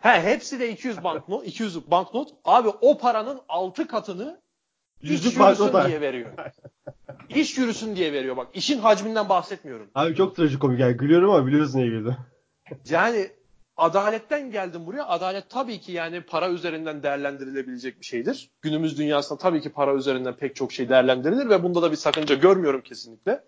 [0.00, 2.28] He hepsi de 200 banknot, 200 banknot.
[2.44, 4.40] Abi o paranın 6 katını
[5.02, 6.30] iş yürüsün diye veriyor.
[7.28, 8.48] İş yürüsün diye veriyor bak.
[8.54, 9.90] İşin hacminden bahsetmiyorum.
[9.94, 12.16] Abi çok trajikomik yani gülüyorum ama biliyorsun niye güldüm.
[12.88, 13.30] Yani
[13.82, 15.08] adaletten geldim buraya.
[15.08, 18.50] Adalet tabii ki yani para üzerinden değerlendirilebilecek bir şeydir.
[18.62, 22.34] Günümüz dünyasında tabii ki para üzerinden pek çok şey değerlendirilir ve bunda da bir sakınca
[22.34, 23.44] görmüyorum kesinlikle.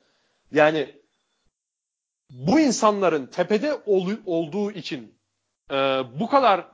[0.53, 0.95] Yani
[2.31, 5.15] bu insanların tepede ol, olduğu için
[5.71, 5.75] e,
[6.21, 6.74] bu kadar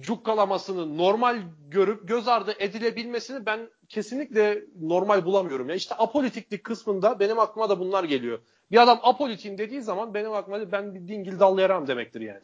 [0.00, 5.68] cukkalamasını normal görüp göz ardı edilebilmesini ben kesinlikle normal bulamıyorum.
[5.68, 8.38] Ya işte apolitiklik kısmında benim aklıma da bunlar geliyor.
[8.70, 12.40] Bir adam apolitiğim dediği zaman benim aklıma ben bir dingil dal yaram demektir yani.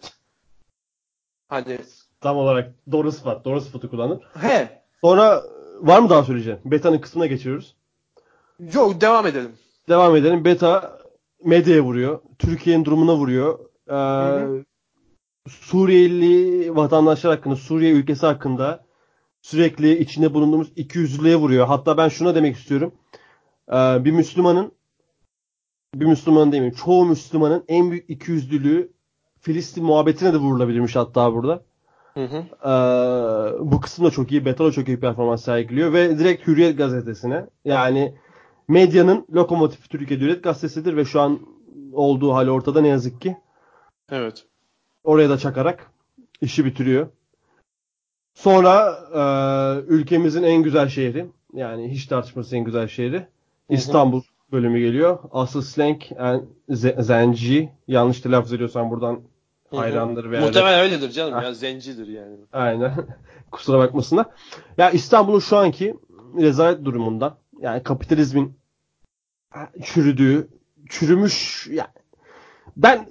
[1.49, 1.79] Hani
[2.21, 4.23] tam olarak doğru sıfat, doğru sıfatı kullanın.
[4.41, 4.83] He.
[5.01, 5.43] Sonra
[5.81, 6.59] var mı daha söyleyeceğin?
[6.65, 7.77] Beta'nın kısmına geçiyoruz.
[8.75, 9.53] Yok devam edelim.
[9.89, 10.45] Devam edelim.
[10.45, 10.99] Beta
[11.45, 12.21] medyaya vuruyor.
[12.39, 13.59] Türkiye'nin durumuna vuruyor.
[13.89, 14.65] Ee,
[15.49, 18.85] Suriyeli vatandaşlar hakkında, Suriye ülkesi hakkında
[19.43, 21.67] sürekli içinde bulunduğumuz iki yüzlülüğe vuruyor.
[21.67, 22.95] Hatta ben şuna demek istiyorum.
[23.69, 24.73] Ee, bir Müslümanın
[25.95, 26.73] bir Müslüman mi?
[26.85, 28.93] Çoğu Müslümanın en büyük ikiyüzlülüğü
[29.41, 31.63] Filistin muhabbetine de vurulabilirmiş hatta burada.
[32.15, 32.37] Hı hı.
[32.37, 34.45] Ee, bu kısımda çok iyi.
[34.45, 38.15] Betalo çok iyi performans sergiliyor ve direkt Hürriyet gazetesine yani
[38.69, 41.41] medyanın lokomotifi Türkiye Hürriyet gazetesidir ve şu an
[41.93, 43.37] olduğu hali ortada ne yazık ki.
[44.11, 44.47] Evet.
[45.05, 45.91] Oraya da çakarak
[46.41, 47.09] işi bitiriyor.
[48.35, 49.23] Sonra e,
[49.89, 53.27] ülkemizin en güzel şehri yani hiç tartışmasız en güzel şehri
[53.69, 55.19] İstanbul bölümü geliyor.
[55.33, 56.43] Asıl Slank and
[56.99, 59.21] Zenci yanlış telaffuz ediyorsam buradan
[59.71, 62.37] hayrandır veya Muhtemelen öyledir canım ya zencidir yani.
[62.53, 62.95] Aynen.
[63.51, 64.27] Kusura bakmasınlar.
[64.79, 65.95] Ya İstanbul'un şu anki
[66.39, 68.57] rezalet durumundan yani kapitalizmin
[69.83, 70.49] çürüdüğü,
[70.89, 71.89] çürümüş yani
[72.77, 73.09] ben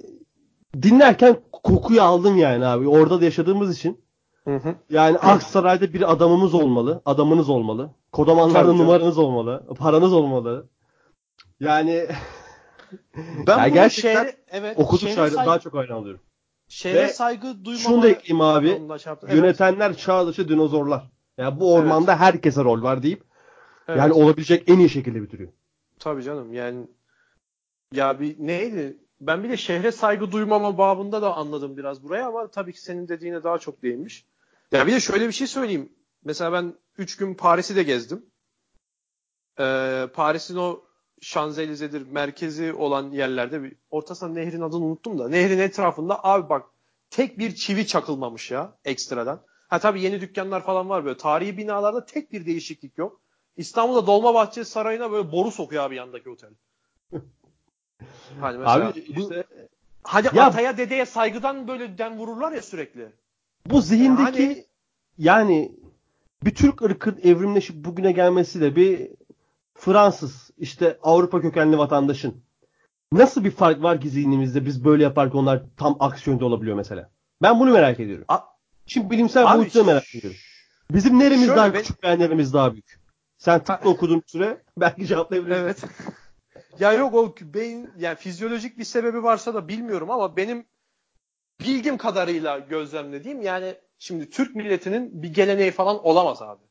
[0.82, 2.88] dinlerken kokuyu aldım yani abi.
[2.88, 4.04] Orada da yaşadığımız için.
[4.44, 4.74] Hı hı.
[4.90, 7.02] Yani Aksaray'da bir adamımız olmalı.
[7.04, 7.90] Adamınız olmalı.
[8.12, 9.66] Kodamanlarda numaranız olmalı.
[9.78, 10.68] Paranız olmalı.
[11.60, 12.06] Yani
[13.46, 16.20] ben ya gerçekten şehre, evet, okuduk şairi daha çok hayran alıyorum.
[16.68, 17.78] Şehre Ve saygı duymama...
[17.78, 18.82] Şunu da ekleyeyim abi.
[18.90, 19.34] Evet.
[19.34, 21.10] Yönetenler çağ dışı dinozorlar.
[21.38, 22.20] Yani bu ormanda evet.
[22.20, 23.24] herkese rol var deyip
[23.88, 23.98] evet.
[23.98, 25.52] yani olabilecek en iyi şekilde bitiriyor.
[25.98, 26.86] Tabii canım yani
[27.92, 29.03] ya bir neydi?
[29.20, 33.08] Ben bir de şehre saygı duymama babında da anladım biraz buraya ama tabii ki senin
[33.08, 34.26] dediğine daha çok değinmiş.
[34.72, 35.92] Ya bir de şöyle bir şey söyleyeyim.
[36.24, 38.26] Mesela ben 3 gün Paris'i de gezdim.
[39.60, 40.84] Ee, Paris'in o
[41.20, 46.66] Şanzelize'dir merkezi olan yerlerde bir ortasında nehrin adını unuttum da nehrin etrafında abi bak
[47.10, 49.42] tek bir çivi çakılmamış ya ekstradan.
[49.68, 51.16] Ha tabii yeni dükkanlar falan var böyle.
[51.16, 53.20] Tarihi binalarda tek bir değişiklik yok.
[53.56, 56.50] İstanbul'da Dolmabahçe Sarayı'na böyle boru sokuyor abi yandaki otel.
[58.40, 59.44] hani mesela abi işte
[60.02, 63.08] Hadi ya, ataya dedeye saygıdan böyle den vururlar ya sürekli.
[63.66, 64.64] Bu zihindeki yani,
[65.18, 65.72] yani
[66.44, 69.10] bir Türk ırkın evrimleşip bugüne gelmesiyle bir
[69.74, 72.42] Fransız işte Avrupa kökenli vatandaşın
[73.12, 77.10] nasıl bir fark var ki zihnimizde biz böyle yaparken onlar tam aksiyonda olabiliyor mesela.
[77.42, 78.24] Ben bunu merak ediyorum.
[78.28, 78.40] A-
[78.86, 80.40] Şimdi bilimsel boyutunu merak ediyorum.
[80.90, 81.80] Bizim neremiz daha ben...
[81.80, 82.98] küçük veya neremiz daha büyük?
[83.38, 85.62] Sen tıpla okuduğun süre belki cevaplayabilirsin.
[85.62, 85.84] Evet.
[86.80, 90.66] Ya yok o beyin yani fizyolojik bir sebebi varsa da bilmiyorum ama benim
[91.60, 96.62] bildiğim kadarıyla gözlemlediğim yani şimdi Türk milletinin bir geleneği falan olamaz abi.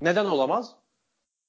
[0.00, 0.74] Neden olamaz?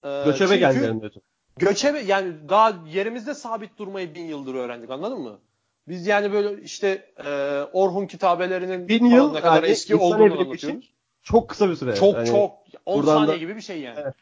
[0.03, 1.21] Ee, göçebe geldilerin diyorsun.
[1.57, 5.39] Göçebe yani daha yerimizde sabit durmayı bin yıldır öğrendik anladın mı?
[5.87, 10.93] Biz yani böyle işte e, Orhun kitabelerinin bin yıl ne kadar yani eski olduğunu anlatıyoruz.
[11.23, 11.95] Çok kısa bir süre.
[11.95, 12.51] Çok yani, çok
[12.85, 13.37] 10 saniye da...
[13.37, 13.99] gibi bir şey yani.
[13.99, 14.13] Evet.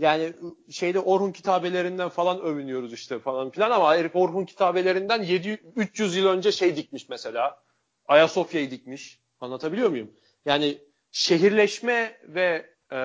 [0.00, 0.32] Yani
[0.70, 6.26] şeyde Orhun kitabelerinden falan övünüyoruz işte falan filan ama herif Orhun kitabelerinden 700 300 yıl
[6.26, 7.62] önce şey dikmiş mesela.
[8.08, 9.20] Ayasofya'yı dikmiş.
[9.40, 10.10] Anlatabiliyor muyum?
[10.44, 10.78] Yani
[11.10, 12.98] şehirleşme ve e,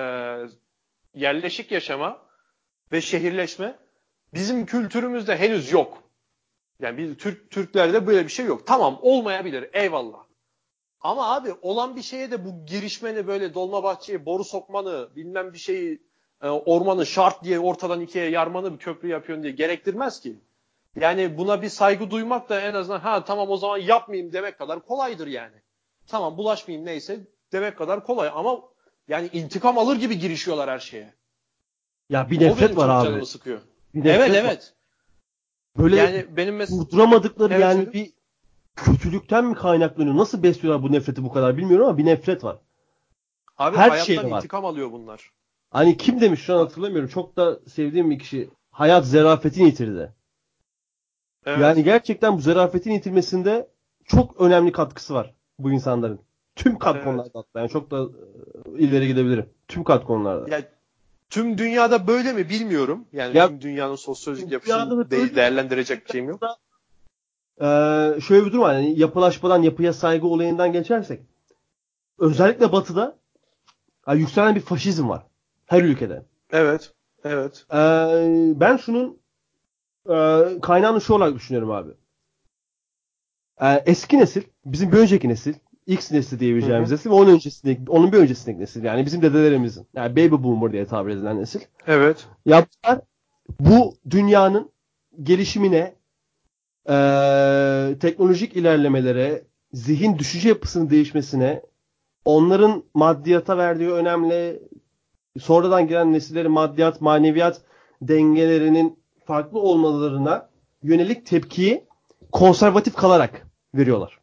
[1.14, 2.26] yerleşik yaşama
[2.92, 3.78] ve şehirleşme
[4.34, 6.02] bizim kültürümüzde henüz yok.
[6.80, 8.66] Yani biz Türk Türklerde böyle bir şey yok.
[8.66, 10.24] Tamam olmayabilir eyvallah.
[11.00, 15.58] Ama abi olan bir şeye de bu girişmeni böyle dolma bahçeye boru sokmanı bilmem bir
[15.58, 16.11] şeyi
[16.50, 20.36] ormanı şart diye ortadan ikiye yarmanı bir köprü yapıyorsun diye gerektirmez ki.
[21.00, 24.80] Yani buna bir saygı duymak da en azından ha tamam o zaman yapmayayım demek kadar
[24.86, 25.56] kolaydır yani.
[26.06, 27.20] Tamam bulaşmayayım neyse
[27.52, 28.60] demek kadar kolay ama
[29.08, 31.12] yani intikam alır gibi girişiyorlar her şeye.
[32.10, 33.06] Ya bir nefret var abi.
[33.06, 33.60] Canımı sıkıyor.
[33.94, 34.36] Bir evet var.
[34.36, 34.74] evet.
[35.78, 38.12] Böyle yani benim mes- durduramadıkları evet, yani bir
[38.76, 40.16] kötülükten mi kaynaklanıyor?
[40.16, 42.56] Nasıl besliyorlar bu nefreti bu kadar bilmiyorum ama bir nefret var.
[43.58, 44.38] Abi Her hayattan şey var.
[44.38, 45.32] intikam alıyor bunlar.
[45.72, 47.08] Hani kim demiş şu an hatırlamıyorum.
[47.08, 48.50] Çok da sevdiğim bir kişi.
[48.70, 50.12] Hayat zerafetini yitirdi.
[51.46, 51.58] Evet.
[51.60, 53.68] Yani gerçekten bu zerafetin yitirmesinde
[54.04, 56.20] çok önemli katkısı var bu insanların.
[56.56, 57.04] Tüm kat evet.
[57.04, 57.60] konularda hatta.
[57.60, 59.48] Yani çok da e, ileri gidebilirim.
[59.68, 60.56] Tüm kat konularda.
[60.56, 60.62] Ya,
[61.30, 63.04] tüm dünyada böyle mi bilmiyorum.
[63.12, 66.42] Yani ya, tüm dünyanın sosyolojik yapısını de, değerlendirecek bir şeyim yok.
[67.60, 67.64] Ee,
[68.26, 68.74] şöyle bir durum var.
[68.74, 71.20] Yani yapılaşmadan yapıya saygı olayından geçersek.
[72.18, 73.18] Özellikle batıda
[74.08, 75.22] yani yükselen bir faşizm var.
[75.66, 76.22] Her ülkede.
[76.52, 76.92] Evet.
[77.24, 77.66] Evet.
[77.74, 79.18] Ee, ben şunun
[80.08, 80.14] e,
[80.62, 81.90] kaynağını şu olarak düşünüyorum abi.
[83.62, 85.54] Ee, eski nesil, bizim bir önceki nesil,
[85.86, 88.84] X nesli diyebileceğimiz nesil ve onun öncesindeki, onun bir öncesindeki nesil.
[88.84, 89.86] Yani bizim dedelerimizin.
[89.94, 91.60] Yani baby boomer diye tabir edilen nesil.
[91.86, 92.26] Evet.
[92.46, 93.00] Yaptılar.
[93.60, 94.70] Bu dünyanın
[95.22, 95.94] gelişimine,
[96.88, 96.94] e,
[98.00, 101.62] teknolojik ilerlemelere, zihin düşünce yapısının değişmesine,
[102.24, 104.62] onların maddiyata verdiği önemli
[105.40, 107.60] sonradan gelen nesillerin maddiyat, maneviyat
[108.02, 110.48] dengelerinin farklı olmalarına
[110.82, 111.84] yönelik tepkiyi
[112.32, 114.18] konservatif kalarak veriyorlar.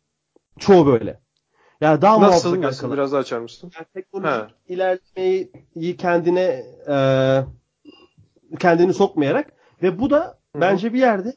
[0.59, 1.19] Çoğu böyle.
[1.81, 2.93] Yani daha nasıl, nasıl kalan.
[2.93, 3.71] biraz daha açar mısın?
[3.75, 6.97] Yani teknolojik ilerlemeyi kendine e,
[8.59, 10.61] kendini sokmayarak ve bu da Hı-hı.
[10.61, 11.33] bence bir yerde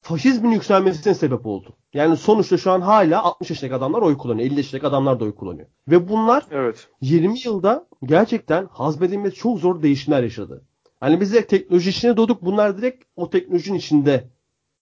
[0.00, 1.76] faşizmin yükselmesine sebep oldu.
[1.94, 4.50] Yani sonuçta şu an hala 60 yaşındaki adamlar oy kullanıyor.
[4.50, 5.66] 50 yaşındaki adamlar da oy kullanıyor.
[5.88, 6.88] Ve bunlar evet.
[7.00, 10.64] 20 yılda gerçekten hazmedilmesi çok zor değişimler yaşadı.
[11.00, 12.42] Hani biz de teknoloji içine doğduk.
[12.42, 14.28] Bunlar direkt o teknolojinin içinde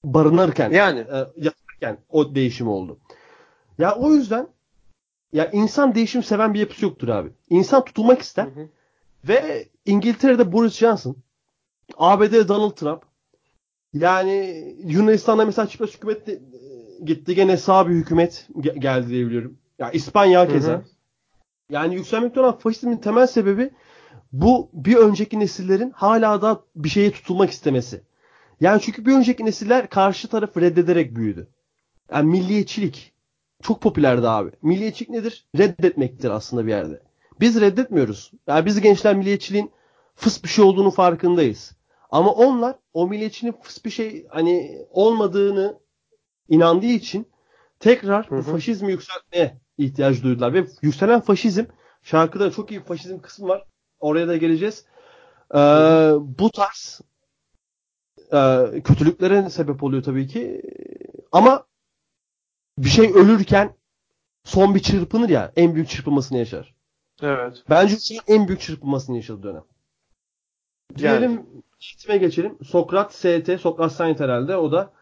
[0.05, 2.98] barınırken, yani e, yatarken o değişim oldu.
[3.79, 4.48] Ya o yüzden
[5.33, 7.31] ya insan değişim seven bir yapısı yoktur abi.
[7.51, 8.44] İnsan tutulmak ister.
[8.44, 8.68] Hı hı.
[9.29, 11.16] Ve İngiltere'de Boris Johnson,
[11.96, 13.03] ABD'de Donald Trump,
[13.94, 16.29] yani Yunanistan'da mesela Çipras hükümet
[17.04, 19.58] gitti gene sağ bir hükümet geldi diye biliyorum.
[19.78, 20.82] Ya İspanya keza.
[21.70, 23.70] Yani yükselmekte olan faşizmin temel sebebi
[24.32, 28.02] bu bir önceki nesillerin hala da bir şeye tutulmak istemesi.
[28.60, 31.48] Yani çünkü bir önceki nesiller karşı tarafı reddederek büyüdü.
[32.12, 33.12] Yani milliyetçilik
[33.62, 34.50] çok popülerdi abi.
[34.62, 35.46] Milliyetçilik nedir?
[35.58, 37.02] Reddetmektir aslında bir yerde.
[37.40, 38.32] Biz reddetmiyoruz.
[38.46, 39.70] Yani biz gençler milliyetçiliğin
[40.14, 41.76] fıs bir şey olduğunu farkındayız.
[42.10, 45.78] Ama onlar o milliyetçinin fıs bir şey hani olmadığını
[46.48, 47.28] inandığı için
[47.81, 48.42] tekrar hı hı.
[48.42, 50.55] faşizmi yükseltmeye ihtiyaç duydular.
[50.55, 51.64] Ve yükselen faşizm
[52.02, 53.64] şarkıda çok iyi bir faşizm kısmı var.
[54.00, 54.87] Oraya da geleceğiz.
[55.55, 55.59] Ee,
[56.18, 57.00] bu tarz
[58.33, 60.62] e, kötülüklere sebep oluyor tabii ki.
[61.33, 61.66] Ama
[62.78, 63.76] bir şey ölürken
[64.44, 66.74] son bir çırpınır ya en büyük çırpınmasını yaşar.
[67.22, 67.64] Evet.
[67.70, 69.64] Bence şu en büyük çırpınmasını yaşadı dönem.
[70.96, 71.46] Diyelim
[72.09, 72.20] yani.
[72.20, 72.59] geçelim.
[72.64, 74.57] Sokrat ST, Sokrat Saint herhalde.
[74.57, 74.92] O da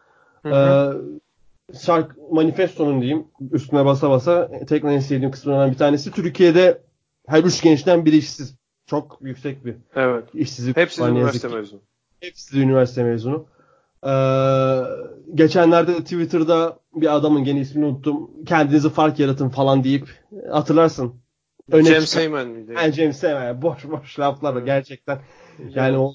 [0.43, 0.55] hı hı.
[0.55, 1.30] E,
[1.81, 6.11] şark manifestonun diyeyim üstüne basa basa tekrar en sevdiğim kısımlarından bir tanesi.
[6.11, 6.81] Türkiye'de
[7.27, 8.55] her üç gençten biri işsiz.
[8.85, 10.23] Çok yüksek bir evet.
[10.33, 10.77] işsizlik.
[10.77, 11.79] Hepsi üniversite mezunu.
[12.19, 13.45] Hepsi üniversite mezunu.
[14.05, 14.09] Ee,
[15.35, 18.29] geçenlerde Twitter'da bir adamın gene ismini unuttum.
[18.45, 20.09] Kendinizi fark yaratın falan deyip
[20.51, 21.13] hatırlarsın.
[21.71, 22.73] Öne James Seyman mıydı?
[22.73, 23.61] Yani James Seyman.
[23.61, 24.65] Boş boş laflar evet.
[24.65, 25.19] gerçekten.
[25.69, 26.13] Yani o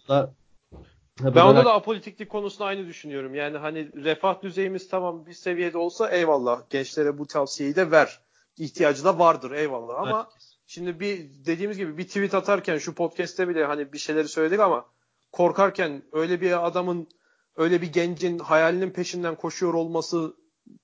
[1.21, 3.35] ben onda da apolitiklik konusunda aynı düşünüyorum.
[3.35, 6.63] Yani hani refah düzeyimiz tamam bir seviyede olsa eyvallah.
[6.71, 8.21] Gençlere bu tavsiyeyi de ver.
[8.59, 10.43] İhtiyacı da vardır eyvallah ama evet.
[10.67, 14.87] şimdi bir dediğimiz gibi bir tweet atarken şu podcast'te bile hani bir şeyleri söyledik ama
[15.33, 17.09] korkarken öyle bir adamın
[17.57, 20.35] öyle bir gencin hayalinin peşinden koşuyor olması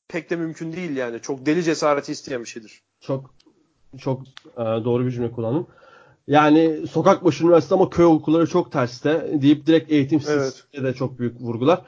[0.09, 1.21] pek de mümkün değil yani.
[1.21, 2.83] Çok deli cesareti isteyen bir şeydir.
[3.01, 3.35] Çok
[3.99, 4.23] çok
[4.57, 5.67] e, doğru bir cümle kullandım.
[6.27, 10.85] Yani sokak başı üniversite ama köy okulları çok terste deyip direkt eğitimsiz evet.
[10.85, 11.83] de çok büyük vurgular.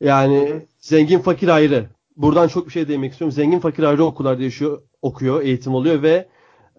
[0.00, 0.62] Yani Hı-hı.
[0.80, 1.86] zengin fakir ayrı.
[2.16, 3.32] Buradan çok bir şey değinmek istiyorum.
[3.32, 6.28] Zengin fakir ayrı okullarda yaşıyor, okuyor, eğitim oluyor ve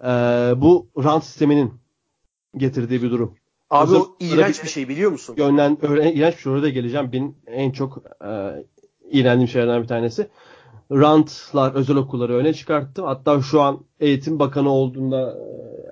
[0.03, 0.09] e,
[0.57, 1.73] bu rant sisteminin
[2.57, 3.35] getirdiği bir durum.
[3.69, 5.35] Abi Özel, o iğrenç bir şey biliyor musun?
[5.37, 7.11] Yönlen, öğren, iğrenç bir şey orada geleceğim.
[7.11, 8.29] Benim en çok e,
[9.11, 10.27] iğrendiğim şeylerden bir tanesi.
[10.91, 13.05] Rantlar, özel okulları öne çıkarttım.
[13.05, 15.43] Hatta şu an eğitim bakanı olduğunda e,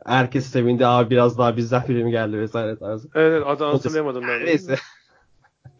[0.05, 0.87] herkes sevindi.
[0.87, 3.09] Abi biraz daha bizden film geldi vesaire tarzı.
[3.15, 4.45] Evet adı hatırlayamadım ben.
[4.45, 4.75] Neyse.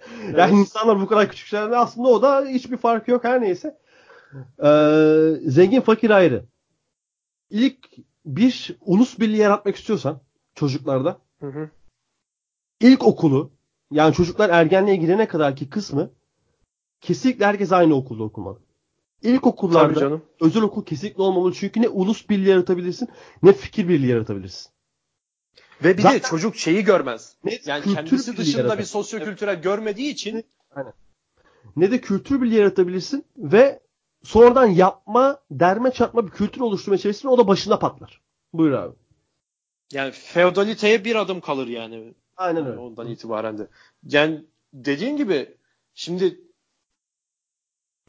[0.38, 3.78] yani insanlar bu kadar küçük şeyler aslında o da hiçbir fark yok her neyse.
[4.64, 6.46] Ee, zengin fakir ayrı.
[7.50, 7.78] İlk
[8.26, 10.22] bir ulus birliği yaratmak istiyorsan
[10.56, 11.70] çocuklarda hı hı
[12.80, 13.52] ilk okulu
[13.92, 16.12] yani çocuklar ergenliğe girene kadar ki kısmı
[17.02, 18.60] kesinlikle herkes aynı okulda okumalı.
[19.22, 23.10] İlk okullarda özel okul kesinlikle olmamalı çünkü ne ulus birliği yaratabilirsin
[23.44, 24.72] ne fikir birliği yaratabilirsin.
[25.84, 27.36] Ve bir Zaten, de çocuk şeyi görmez.
[27.44, 28.80] Ne, yani kendisi dışında yaratır.
[28.80, 29.64] bir sosyokültürel evet.
[29.64, 30.44] görmediği için
[30.76, 30.94] Aynen.
[31.76, 33.80] ne de kültür birliği yaratabilirsin ve
[34.24, 38.22] sonradan yapma, derme çatma bir kültür oluşturma içerisinde o da başına patlar.
[38.54, 38.96] Buyur abi.
[39.94, 42.14] Yani feodaliteye bir adım kalır yani.
[42.38, 42.80] Aynen öyle.
[42.80, 43.68] ondan itibaren de.
[44.04, 45.58] Yani dediğin gibi
[45.94, 46.42] şimdi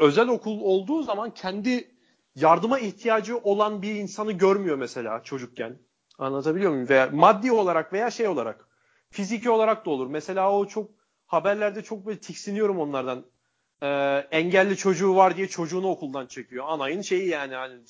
[0.00, 1.94] özel okul olduğu zaman kendi
[2.34, 5.78] yardıma ihtiyacı olan bir insanı görmüyor mesela çocukken.
[6.18, 6.88] Anlatabiliyor muyum?
[6.88, 8.68] Veya maddi olarak veya şey olarak.
[9.10, 10.06] Fiziki olarak da olur.
[10.06, 10.90] Mesela o çok
[11.26, 13.24] haberlerde çok böyle tiksiniyorum onlardan.
[13.82, 13.86] Ee,
[14.30, 16.64] engelli çocuğu var diye çocuğunu okuldan çekiyor.
[16.68, 17.80] Anayın şeyi yani hani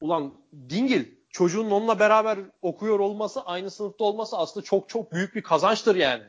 [0.00, 0.34] ulan
[0.70, 5.96] dingil çocuğun onunla beraber okuyor olması, aynı sınıfta olması aslında çok çok büyük bir kazançtır
[5.96, 6.24] yani.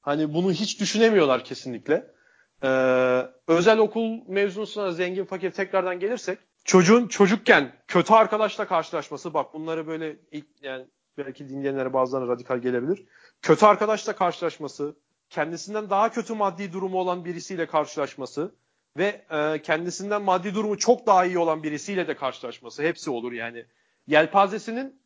[0.00, 2.15] Hani bunu hiç düşünemiyorlar kesinlikle.
[2.62, 9.86] Ee, özel okul mevzusuna zengin fakir tekrardan gelirsek çocuğun çocukken kötü arkadaşla karşılaşması bak bunları
[9.86, 10.86] böyle ilk yani
[11.18, 13.06] belki dinleyenlere bazılarına radikal gelebilir.
[13.42, 14.96] Kötü arkadaşla karşılaşması,
[15.30, 18.54] kendisinden daha kötü maddi durumu olan birisiyle karşılaşması
[18.96, 23.64] ve e, kendisinden maddi durumu çok daha iyi olan birisiyle de karşılaşması hepsi olur yani
[24.06, 25.00] yelpazesinin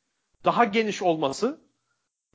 [0.44, 1.60] daha geniş olması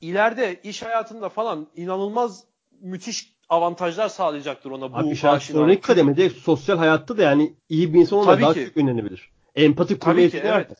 [0.00, 2.44] ileride iş hayatında falan inanılmaz
[2.80, 8.18] müthiş avantajlar sağlayacaktır ona bu Abi sonraki kademede sosyal hayatta da yani iyi bir insan
[8.18, 8.66] olmak daha ki.
[8.66, 9.30] çok önemlidir.
[9.54, 10.70] Empati kurmayı evet.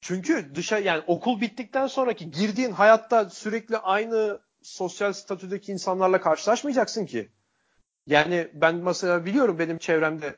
[0.00, 7.30] Çünkü dışa yani okul bittikten sonraki girdiğin hayatta sürekli aynı sosyal statüdeki insanlarla karşılaşmayacaksın ki.
[8.06, 10.36] Yani ben mesela biliyorum benim çevremde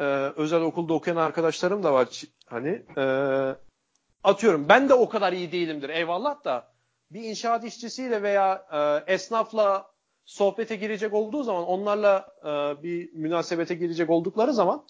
[0.00, 0.04] e,
[0.36, 2.08] özel okulda okuyan arkadaşlarım da var.
[2.46, 3.04] Hani e,
[4.24, 6.72] atıyorum ben de o kadar iyi değilimdir eyvallah da
[7.10, 9.89] bir inşaat işçisiyle veya e, esnafla
[10.24, 14.86] sohbete girecek olduğu zaman onlarla e, bir münasebete girecek oldukları zaman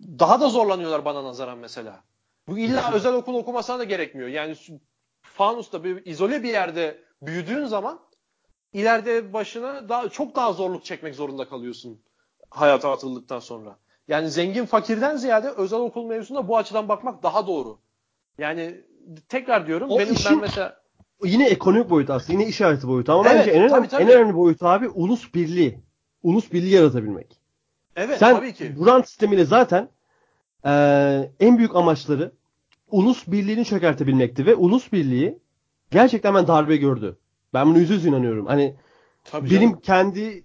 [0.00, 2.04] daha da zorlanıyorlar bana nazaran mesela.
[2.48, 4.28] Bu illa özel okul okumasına da gerekmiyor.
[4.28, 4.56] Yani
[5.22, 8.00] fanusta bir izole bir yerde büyüdüğün zaman
[8.72, 12.02] ileride başına daha çok daha zorluk çekmek zorunda kalıyorsun
[12.50, 13.78] hayata atıldıktan sonra.
[14.08, 17.78] Yani zengin fakirden ziyade özel okul mevzusunda bu açıdan bakmak daha doğru.
[18.38, 18.84] Yani
[19.28, 20.81] tekrar diyorum O benim işin- ben mesela
[21.24, 22.32] Yine ekonomik boyut aslında.
[22.40, 23.12] Yine işareti boyutu.
[23.12, 24.02] Ama Evet, bence en önemli, tabii, tabii.
[24.02, 25.78] en önemli boyut abi ulus birliği.
[26.22, 27.40] Ulus birliği yaratabilmek.
[27.96, 28.74] evet Sen tabii ki.
[28.78, 29.88] bu rant sistemiyle zaten
[30.66, 32.32] eee, en büyük amaçları
[32.90, 35.38] ulus birliğini çökertebilmekti ve ulus birliği
[35.90, 37.18] gerçekten ben darbe gördü.
[37.54, 38.46] Ben bunu yüzde yüz inanıyorum.
[38.46, 38.76] Hani
[39.24, 39.80] Tabii benim canım.
[39.80, 40.44] kendi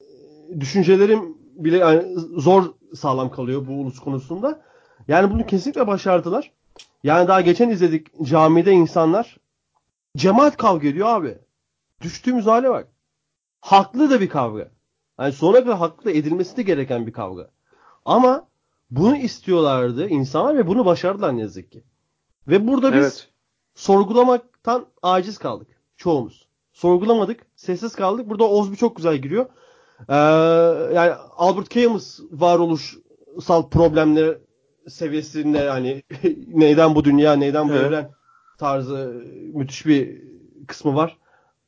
[0.00, 2.02] e, düşüncelerim bile yani
[2.36, 2.64] zor
[2.94, 4.60] sağlam kalıyor bu ulus konusunda.
[5.08, 6.52] Yani bunu kesinlikle başardılar.
[7.04, 9.36] Yani daha geçen izledik camide insanlar
[10.16, 11.38] cemaat kavga ediyor abi.
[12.00, 12.88] Düştüğümüz hale bak.
[13.60, 14.70] Haklı da bir kavga.
[15.20, 17.50] Yani sonuna kadar haklı da edilmesi de gereken bir kavga.
[18.04, 18.48] Ama
[18.90, 21.84] bunu istiyorlardı insanlar ve bunu başardılar ne yazık ki.
[22.48, 23.28] Ve burada biz Evet.
[23.74, 25.68] sorgulamaktan aciz kaldık.
[25.96, 26.48] Çoğumuz.
[26.72, 27.46] Sorgulamadık.
[27.56, 28.28] Sessiz kaldık.
[28.28, 29.46] Burada Ozbi çok güzel giriyor.
[30.08, 30.14] Ee,
[30.94, 34.38] yani Albert Camus varoluşsal problemler
[34.88, 36.02] seviyesinde yani
[36.54, 37.86] neyden bu dünya neyden bu Evet.
[37.86, 38.10] evren
[38.58, 40.22] tarzı müthiş bir
[40.66, 41.18] kısmı var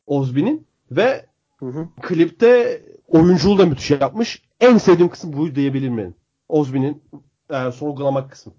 [0.07, 1.27] Ozbi'nin ve
[1.57, 1.89] Hı hı.
[2.03, 4.43] klipte oyunculuğu da müthiş yapmış.
[4.61, 6.15] En sevdiğim kısım bu diyebilirim benim.
[6.49, 7.03] Ozbi'nin
[7.51, 8.53] e, sorgulamak kısmı.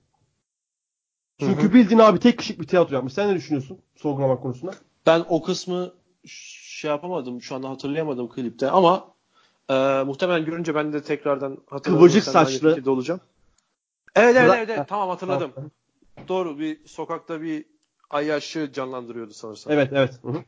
[1.39, 1.73] Çünkü Hı hı.
[1.73, 3.13] bildiğin abi tek kişilik bir tiyatro yapmış.
[3.13, 4.71] Sen ne düşünüyorsun sorgulamak konusunda?
[5.05, 5.93] Ben o kısmı
[6.25, 9.13] şey yapamadım şu anda hatırlayamadım klipte ama
[9.69, 11.99] e, muhtemelen görünce ben de tekrardan hatırladım.
[11.99, 12.91] Kıvırcık saçlı.
[12.91, 13.19] olacağım.
[14.15, 14.87] Evet evet evet, evet.
[14.87, 15.51] tamam hatırladım.
[16.27, 17.65] Doğru bir sokakta bir
[18.09, 19.73] ayyaşı canlandırıyordu sanırsam.
[19.73, 20.19] Evet evet.
[20.23, 20.43] Hı hı.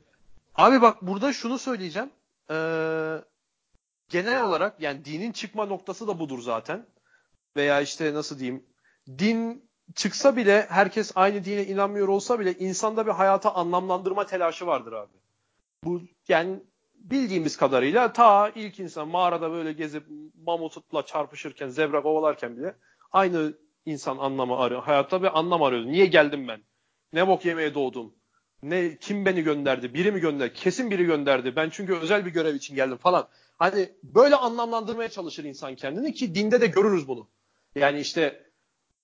[0.55, 2.09] Abi bak burada şunu söyleyeceğim.
[2.49, 3.17] Ee,
[4.09, 6.85] genel olarak yani dinin çıkma noktası da budur zaten.
[7.55, 8.63] Veya işte nasıl diyeyim
[9.07, 14.93] din çıksa bile herkes aynı dine inanmıyor olsa bile insanda bir hayata anlamlandırma telaşı vardır
[14.93, 15.13] abi.
[15.83, 16.59] Bu yani
[16.95, 20.03] bildiğimiz kadarıyla ta ilk insan mağarada böyle gezip
[20.45, 22.75] mamutla çarpışırken, zebra kovalarken bile
[23.11, 23.53] aynı
[23.85, 24.83] insan anlamı arıyor.
[24.83, 25.87] Hayatta bir anlam arıyordu.
[25.87, 26.61] Niye geldim ben?
[27.13, 28.13] Ne bok yemeye doğdum?
[28.63, 29.93] Ne kim beni gönderdi?
[29.93, 30.53] Biri mi gönderdi?
[30.53, 31.55] Kesin biri gönderdi.
[31.55, 33.27] Ben çünkü özel bir görev için geldim falan.
[33.57, 37.27] Hani böyle anlamlandırmaya çalışır insan kendini ki dinde de görürüz bunu.
[37.75, 38.51] Yani işte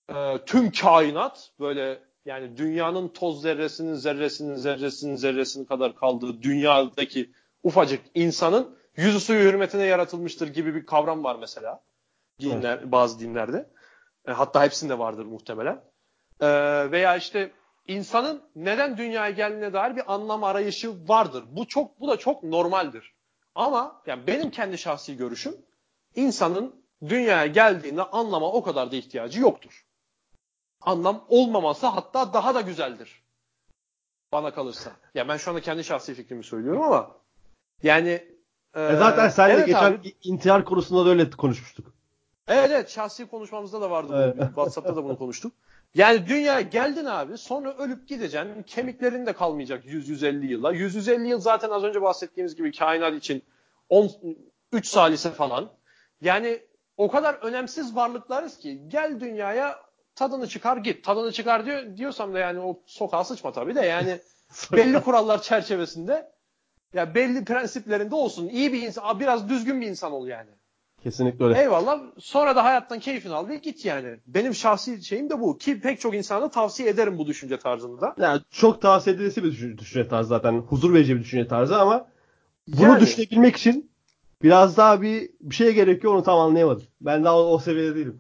[0.10, 7.32] e, tüm kainat böyle yani dünyanın toz zerresinin zerresinin zerresinin zerresinin kadar kaldığı dünyadaki
[7.64, 11.82] ufacık insanın yüzü suyu hürmetine yaratılmıştır gibi bir kavram var mesela.
[12.40, 13.70] Dinler, bazı dinlerde.
[14.28, 15.82] E, hatta hepsinde vardır muhtemelen.
[16.42, 16.48] E,
[16.92, 17.52] veya işte
[17.88, 21.44] insanın neden dünyaya geldiğine dair bir anlam arayışı vardır.
[21.52, 23.14] Bu çok bu da çok normaldir.
[23.56, 25.56] Ama yani benim kendi şahsi görüşüm
[26.16, 26.76] insanın
[27.10, 29.86] dünyaya geldiğinde anlama o kadar da ihtiyacı yoktur.
[30.82, 33.24] Anlam olmaması hatta daha da güzeldir.
[34.32, 34.92] Bana kalırsa.
[35.16, 37.12] Ya ben şu anda kendi şahsi fikrimi söylüyorum ama
[37.84, 38.10] yani
[38.74, 40.16] e, E zaten seninle evet geçen abi.
[40.24, 41.94] intihar konusunda da öyle konuşmuştuk.
[42.48, 44.34] Evet evet şahsi konuşmamızda da vardı.
[44.38, 44.48] Evet.
[44.48, 45.54] WhatsApp'ta da bunu konuştuk.
[45.96, 48.64] Yani dünyaya geldin abi sonra ölüp gideceksin.
[48.64, 50.74] Kemiklerin de kalmayacak 100-150 yıla.
[50.74, 53.44] 100-150 yıl zaten az önce bahsettiğimiz gibi kainat için
[53.90, 54.12] 10,
[54.72, 55.70] 3 salise falan.
[56.22, 56.62] Yani
[56.98, 59.80] o kadar önemsiz varlıklarız ki gel dünyaya
[60.16, 61.06] tadını çıkar git.
[61.06, 64.20] Tadını çıkar diyor diyorsam da yani o sokağa sıçma tabii de yani
[64.72, 66.32] belli kurallar çerçevesinde
[66.94, 68.48] ya belli prensiplerinde olsun.
[68.48, 70.50] İyi bir insan, biraz düzgün bir insan ol yani.
[71.08, 71.62] Kesinlikle öyle.
[71.62, 72.00] Eyvallah.
[72.20, 74.18] Sonra da hayattan keyfini al ve git yani.
[74.28, 75.58] Benim şahsi şeyim de bu.
[75.58, 78.16] Ki pek çok insana tavsiye ederim bu düşünce tarzını da.
[78.18, 80.54] Yani çok tavsiye edilesi bir düşünce, düşünce tarzı zaten.
[80.54, 82.08] Huzur verici bir düşünce tarzı ama
[82.68, 83.02] bunu Yani.
[83.02, 83.92] düşünebilmek için
[84.44, 86.84] biraz daha bir bir şeye gerekiyor onu tam anlayamadım.
[87.02, 88.18] Ben daha o, o seviyede değilim.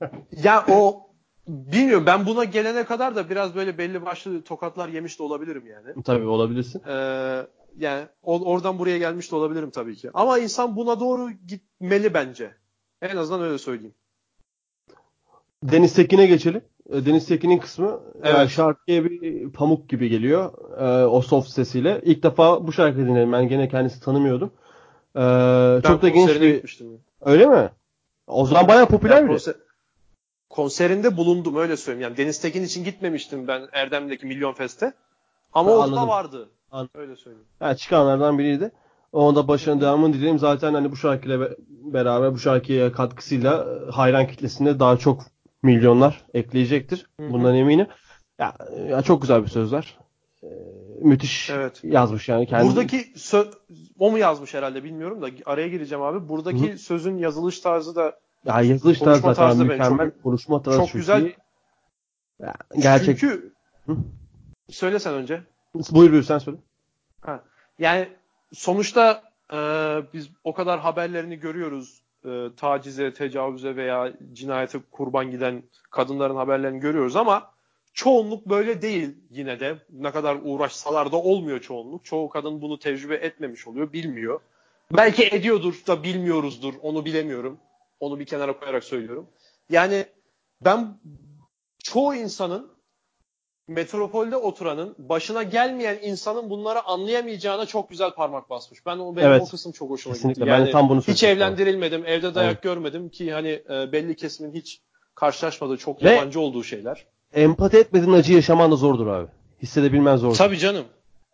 [0.42, 1.06] Ya o
[1.48, 6.02] bilmiyorum ben buna gelene kadar da biraz böyle belli başlı tokatlar yemiş de olabilirim yani.
[6.04, 6.82] Tabii olabilirsin.
[6.88, 7.46] Ee,
[7.78, 10.10] yani o- oradan buraya gelmiş de olabilirim tabii ki.
[10.14, 12.50] Ama insan buna doğru gitmeli bence.
[13.02, 13.94] En azından öyle söyleyeyim.
[15.62, 16.62] Deniz Tekin'e geçelim.
[16.92, 18.46] E, Deniz Tekin'in kısmı Evet.
[18.46, 20.52] e, şarkıya bir pamuk gibi geliyor.
[20.80, 22.00] E, o soft sesiyle.
[22.04, 23.32] İlk defa bu şarkı dinledim.
[23.32, 24.50] Ben gene kendisi tanımıyordum.
[25.16, 26.54] E, Ben çok da genç bir...
[26.54, 27.00] gitmiştim.
[27.20, 27.70] Öyle mi?
[28.26, 29.56] O zaman bayağı popüler konser-
[30.50, 32.02] konserinde bulundum öyle söyleyeyim.
[32.02, 34.92] Yani Deniz Tekin için gitmemiştim ben Erdem'deki Milyon Fest'e.
[35.52, 36.08] Ama Ha, orada anladım.
[36.08, 36.48] vardı.
[36.76, 36.90] Anladım.
[37.00, 37.46] Öyle söyleyeyim.
[37.60, 38.70] Yani çıkanlardan biriydi.
[39.12, 40.38] Onun da başarının devamını dilerim.
[40.38, 45.22] Zaten hani bu şarkıyla be- beraber bu şarkıya katkısıyla e, hayran kitlesinde daha çok
[45.62, 47.06] milyonlar ekleyecektir.
[47.20, 47.32] Hı hı.
[47.32, 47.86] Bundan eminim.
[48.38, 48.54] Ya,
[48.90, 49.98] ya çok güzel bir sözler.
[50.42, 50.46] Ee,
[51.00, 51.80] müthiş Evet.
[51.84, 52.68] yazmış yani kendi.
[52.68, 53.52] Buradaki sö-
[53.98, 56.28] o mu yazmış herhalde bilmiyorum da araya gireceğim abi.
[56.28, 60.10] Buradaki sözün yazılış tarzı da ya yazılış tarzı zaten tarzı mükemmel.
[60.10, 61.22] çok- konuşma tarzı çok çok güzel.
[61.22, 61.36] iyi.
[62.40, 63.18] Ya, gerçek.
[63.18, 63.52] çünkü
[63.86, 63.96] Hı?
[64.70, 65.40] söyle sen önce.
[65.90, 66.58] Buyur buyur sen söyle.
[67.26, 67.44] Ha.
[67.78, 68.08] Yani
[68.52, 69.22] sonuçta
[69.52, 69.56] e,
[70.12, 72.02] biz o kadar haberlerini görüyoruz.
[72.24, 77.50] E, tacize, tecavüze veya cinayete kurban giden kadınların haberlerini görüyoruz ama
[77.94, 79.78] çoğunluk böyle değil yine de.
[79.90, 82.04] Ne kadar uğraşsalar da olmuyor çoğunluk.
[82.04, 84.40] Çoğu kadın bunu tecrübe etmemiş oluyor, bilmiyor.
[84.96, 86.74] Belki ediyordur da bilmiyoruzdur.
[86.82, 87.58] Onu bilemiyorum.
[88.00, 89.26] Onu bir kenara koyarak söylüyorum.
[89.70, 90.06] Yani
[90.60, 90.98] ben
[91.78, 92.75] çoğu insanın
[93.68, 98.86] metropolde oturanın başına gelmeyen insanın bunları anlayamayacağına çok güzel parmak basmış.
[98.86, 99.42] Ben o benim evet.
[99.42, 100.40] o kısım çok hoşuma Kesinlikle.
[100.40, 100.50] gitti.
[100.50, 102.62] Yani ben de tam bunu hiç evlendirilmedim, evde dayak evet.
[102.62, 104.80] görmedim ki hani e, belli kesimin hiç
[105.14, 107.06] karşılaşmadığı çok Ve yabancı olduğu şeyler.
[107.34, 109.28] Empati etmediğin acı yaşaman da zordur abi.
[109.62, 110.36] Hissedebilmen zordur.
[110.36, 110.84] Tabii canım.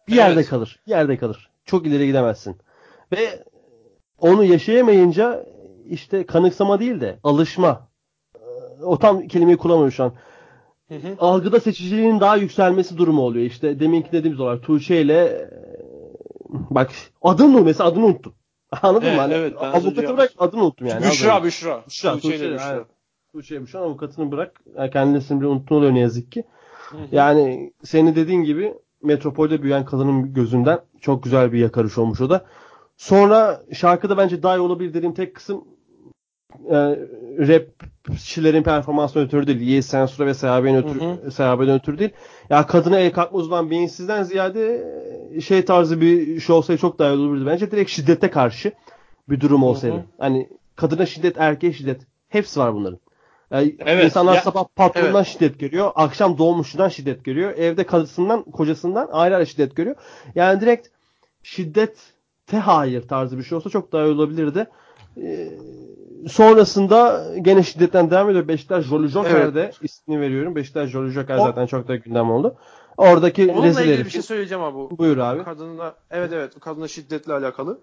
[0.08, 0.22] Bir evet.
[0.22, 0.80] yerde kalır.
[0.86, 1.50] Bir yerde kalır.
[1.64, 2.56] Çok ileri gidemezsin.
[3.12, 3.44] Ve
[4.18, 5.46] onu yaşayamayınca
[5.86, 7.88] işte kanıksama değil de alışma.
[8.82, 10.12] O tam kelimeyi kullanmıyorum şu an.
[10.92, 11.16] Hı hı.
[11.18, 13.46] Algıda seçiciliğin daha yükselmesi durumu oluyor.
[13.46, 15.50] İşte deminki dediğimiz olarak Tuğçe ile
[16.48, 16.90] bak
[17.22, 18.34] adını mesela adını unuttum.
[18.82, 19.20] Anladın evet, mı?
[19.20, 21.04] Hani evet, avukatı bırak adını unuttum yani.
[21.04, 21.82] Büşra, Büşra.
[21.86, 22.12] Büşra.
[22.12, 22.84] Tuğçe, Tuğçe, Büşra.
[23.32, 24.60] Tuğçe Büşra avukatını bırak.
[24.76, 26.44] Yani kendini ismini unuttun oluyor ne yazık ki.
[26.90, 27.00] Hı hı.
[27.12, 32.44] Yani seni dediğin gibi metropolde büyüyen kadının gözünden çok güzel bir yakarış olmuş o da.
[32.96, 35.64] Sonra şarkıda bence daha iyi olabilir dediğim tek kısım
[36.70, 36.98] e,
[37.38, 39.60] rapçilerin performansına ötürü değil.
[39.60, 42.10] Yiğit Sensura ve Sehabe'nin ötürü, Sehabe'den ötürü değil.
[42.50, 44.84] Ya kadına el kalkma uzman beyinsizden ziyade
[45.40, 47.46] şey tarzı bir şey olsaydı çok daha iyi olurdu.
[47.46, 48.72] Bence direkt şiddete karşı
[49.28, 49.94] bir durum olsaydı.
[49.94, 50.04] Hı hı.
[50.18, 52.00] Hani kadına şiddet, erkeğe şiddet.
[52.28, 52.98] Hepsi var bunların.
[53.50, 55.26] Yani evet, insanlar ya, sabah patronundan evet.
[55.26, 55.90] şiddet görüyor.
[55.94, 57.52] Akşam doğmuşundan şiddet görüyor.
[57.56, 59.96] Evde karısından, kocasından ayrı şiddet görüyor.
[60.34, 60.88] Yani direkt
[61.42, 61.96] şiddet
[62.46, 64.66] te hayır tarzı bir şey olsa çok daha iyi olabilirdi.
[65.16, 65.48] Ee,
[66.28, 68.48] sonrasında gene şiddetten devam ediyor.
[68.48, 69.78] Beşiktaş Jolly Joker'de evet.
[69.82, 70.56] ismini veriyorum.
[70.56, 72.56] Beşiktaş Jolly Joker o, zaten çok da gündem oldu.
[72.96, 74.98] Oradaki Onunla rezil ilgili bir şey söyleyeceğim abi.
[74.98, 75.44] Buyur abi.
[75.44, 77.80] Kadınla, evet evet kadına şiddetle alakalı.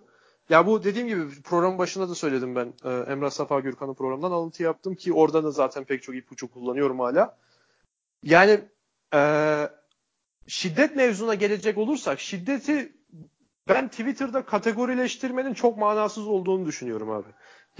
[0.49, 2.73] Ya bu dediğim gibi programın başında da söyledim ben.
[2.85, 6.99] Ee, Emrah Safa Gürkan'ın programından alıntı yaptım ki orada da zaten pek çok ipucu kullanıyorum
[6.99, 7.37] hala.
[8.23, 8.59] Yani
[9.13, 9.21] e,
[10.47, 12.93] şiddet mevzuna gelecek olursak şiddeti
[13.69, 17.27] ben Twitter'da kategorileştirmenin çok manasız olduğunu düşünüyorum abi.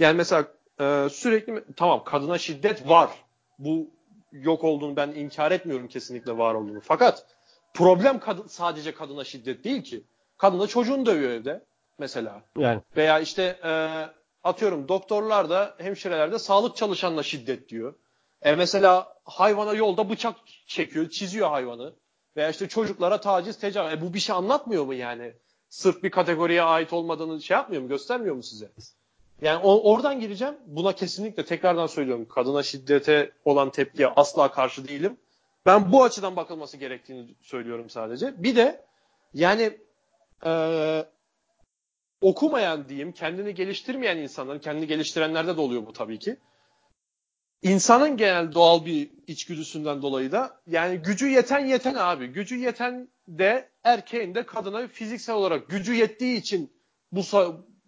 [0.00, 0.44] Yani mesela
[0.80, 3.10] e, sürekli tamam kadına şiddet var.
[3.58, 3.90] Bu
[4.32, 6.80] yok olduğunu ben inkar etmiyorum kesinlikle var olduğunu.
[6.80, 7.26] Fakat
[7.74, 10.04] problem kadın, sadece kadına şiddet değil ki.
[10.38, 11.64] Kadına çocuğunu dövüyor evde
[11.98, 12.42] mesela.
[12.58, 12.80] Yani.
[12.96, 13.70] Veya işte e,
[14.44, 17.94] atıyorum doktorlar da hemşireler de sağlık çalışanına şiddet diyor.
[18.42, 20.36] E mesela hayvana yolda bıçak
[20.66, 21.94] çekiyor, çiziyor hayvanı.
[22.36, 23.92] Veya işte çocuklara taciz, tecavüz.
[23.92, 25.32] E bu bir şey anlatmıyor mu yani?
[25.68, 28.70] Sırf bir kategoriye ait olmadığını şey yapmıyor mu, göstermiyor mu size?
[29.42, 30.54] Yani o, oradan gireceğim.
[30.66, 32.28] Buna kesinlikle tekrardan söylüyorum.
[32.28, 35.16] Kadına şiddete olan tepkiye asla karşı değilim.
[35.66, 38.42] Ben bu açıdan bakılması gerektiğini söylüyorum sadece.
[38.42, 38.84] Bir de
[39.34, 39.78] yani
[40.46, 41.04] e,
[42.20, 46.36] okumayan diyeyim, kendini geliştirmeyen insanların, kendini geliştirenlerde de oluyor bu tabii ki.
[47.62, 52.26] İnsanın genel doğal bir içgüdüsünden dolayı da yani gücü yeten yeten abi.
[52.26, 56.72] Gücü yeten de erkeğin de kadına fiziksel olarak gücü yettiği için
[57.12, 57.22] bu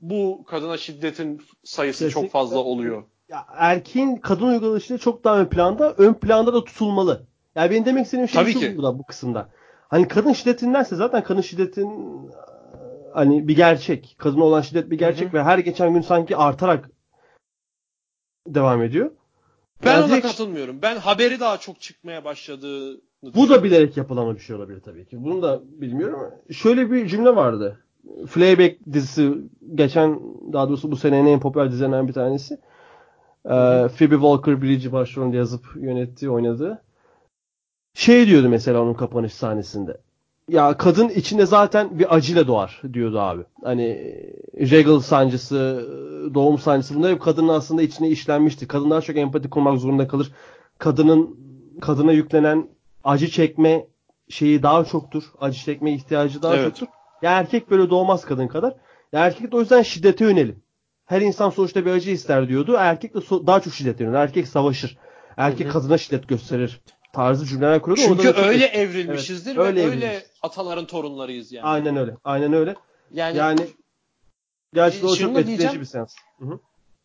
[0.03, 2.23] bu kadına şiddetin sayısı Kesinlikle.
[2.23, 3.05] çok fazla oluyor.
[3.29, 7.27] Ya erkeğin kadın uygulayışı çok daha ön planda, ön planda da tutulmalı.
[7.55, 8.77] Yani benim demek istediğim şey Tabii şu ki.
[8.77, 9.49] burada bu kısımda.
[9.89, 12.21] Hani kadın şiddetindense zaten kadın şiddetin
[13.15, 14.15] hani bir gerçek.
[14.19, 15.39] Kadına olan şiddet bir gerçek Hı-hı.
[15.39, 16.91] ve her geçen gün sanki artarak
[18.47, 19.11] devam ediyor.
[19.85, 20.27] Ben yani ona direkt...
[20.27, 20.83] katılmıyorum.
[20.83, 25.25] Ben haberi daha çok çıkmaya başladığı Bu da bilerek yapılan bir şey olabilir tabii ki.
[25.25, 26.35] Bunu da bilmiyorum.
[26.51, 27.85] Şöyle bir cümle vardı.
[28.27, 29.33] Fleabag dizisi
[29.75, 30.21] geçen
[30.53, 32.55] daha doğrusu bu senenin en popüler dizilerinden bir tanesi.
[33.45, 36.83] Ee, Phoebe Walker-Bridge'i başrolünde yazıp yönettiği, oynadığı.
[37.95, 39.97] Şey diyordu mesela onun kapanış sahnesinde.
[40.49, 43.43] Ya kadın içinde zaten bir acıyla doğar diyordu abi.
[43.65, 44.15] Hani
[44.61, 45.89] regal sancısı,
[46.35, 48.69] doğum sancısı bunlar hep kadının aslında içine işlenmişti.
[48.69, 50.33] Kadınlar çok empati kurmak zorunda kalır.
[50.79, 51.37] Kadının
[51.81, 52.69] kadına yüklenen
[53.05, 53.87] acı çekme
[54.29, 55.23] şeyi daha çoktur.
[55.41, 56.77] Acı çekme ihtiyacı daha evet.
[56.77, 57.02] çoktur.
[57.23, 58.75] Ya erkek böyle doğmaz kadın kadar.
[59.13, 60.63] Ya erkek de o yüzden şiddete yönelim.
[61.05, 62.75] Her insan sonuçta bir acı ister diyordu.
[62.79, 64.17] Erkek de so- daha çok şiddet yönelir.
[64.17, 64.99] Erkek savaşır.
[65.37, 65.73] Erkek Hı-hı.
[65.73, 66.81] kadına şiddet gösterir.
[67.13, 68.23] Tarzı cümleler kuruyordu.
[68.23, 68.77] Çünkü öyle çok...
[68.77, 71.67] evrilmişizdir evet, öyle ve öyle ataların torunlarıyız yani.
[71.67, 72.17] Aynen öyle.
[72.25, 72.75] Aynen öyle.
[73.13, 73.61] Yani, yani
[74.75, 76.15] gerçekten o çok etkileyici bir seans.
[76.39, 76.61] Hı-hı.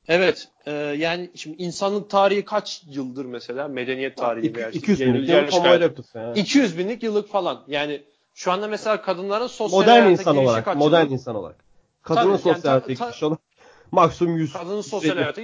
[0.07, 0.47] Evet.
[0.65, 3.67] E, yani şimdi insanlık tarihi kaç yıldır mesela?
[3.67, 4.47] Medeniyet tarihi.
[4.47, 6.37] İki, 200 binlik yıllık.
[6.37, 7.63] 200 binlik yıllık falan.
[7.67, 8.03] Yani
[8.37, 11.65] şu anda mesela kadınların sosyal modern insan olarak, kaç modern insan olarak.
[12.03, 13.37] Kadının Tabii, sosyal yani, hayatta ta, ta,
[13.91, 14.53] maksimum 100.
[14.53, 15.41] Kadının sosyal hayatı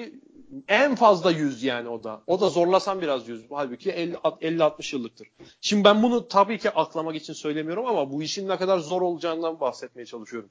[0.68, 2.22] en fazla 100 yani o da.
[2.28, 3.46] O da zorlasan biraz 100.
[3.52, 5.28] Halbuki 50-60 yıllıktır.
[5.62, 9.60] Şimdi ben bunu tabii ki aklamak için söylemiyorum ama bu işin ne kadar zor olacağından
[9.60, 10.50] bahsetmeye çalışıyorum.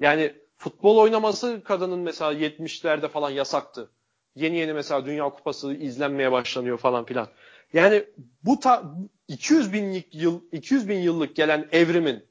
[0.00, 3.90] Yani futbol oynaması kadının mesela 70'lerde falan yasaktı.
[4.36, 7.28] Yeni yeni mesela Dünya Kupası izlenmeye başlanıyor falan filan.
[7.72, 8.04] Yani
[8.44, 8.94] bu ta
[9.28, 12.24] 200 binlik yıl 200 bin yıllık gelen evrimin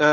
[0.00, 0.06] e,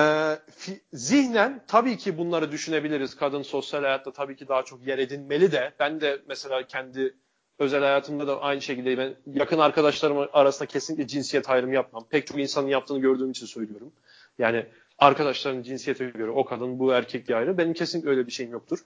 [0.93, 3.15] zihnen tabii ki bunları düşünebiliriz.
[3.15, 5.73] Kadın sosyal hayatta tabii ki daha çok yer edinmeli de.
[5.79, 7.13] Ben de mesela kendi
[7.59, 12.05] özel hayatımda da aynı şekilde ben yakın arkadaşlarım arasında kesinlikle cinsiyet ayrımı yapmam.
[12.09, 13.91] Pek çok insanın yaptığını gördüğüm için söylüyorum.
[14.39, 14.65] Yani
[14.97, 17.57] arkadaşların cinsiyete göre o kadın bu erkek diye ayrı.
[17.57, 18.79] Benim kesinlikle öyle bir şeyim yoktur.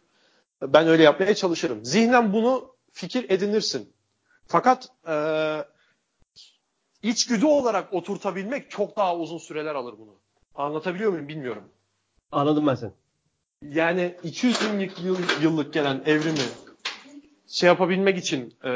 [0.61, 1.85] Ben öyle yapmaya çalışırım.
[1.85, 3.93] Zihnen bunu fikir edinirsin.
[4.51, 5.15] Fakat e,
[7.03, 10.15] içgüdü olarak oturtabilmek çok daha uzun süreler alır bunu.
[10.55, 11.63] Anlatabiliyor muyum bilmiyorum.
[12.31, 12.91] Anladım ben seni.
[13.69, 16.37] Yani 200 binlik yıl, yıllık gelen evrimi
[17.47, 18.71] şey yapabilmek için e,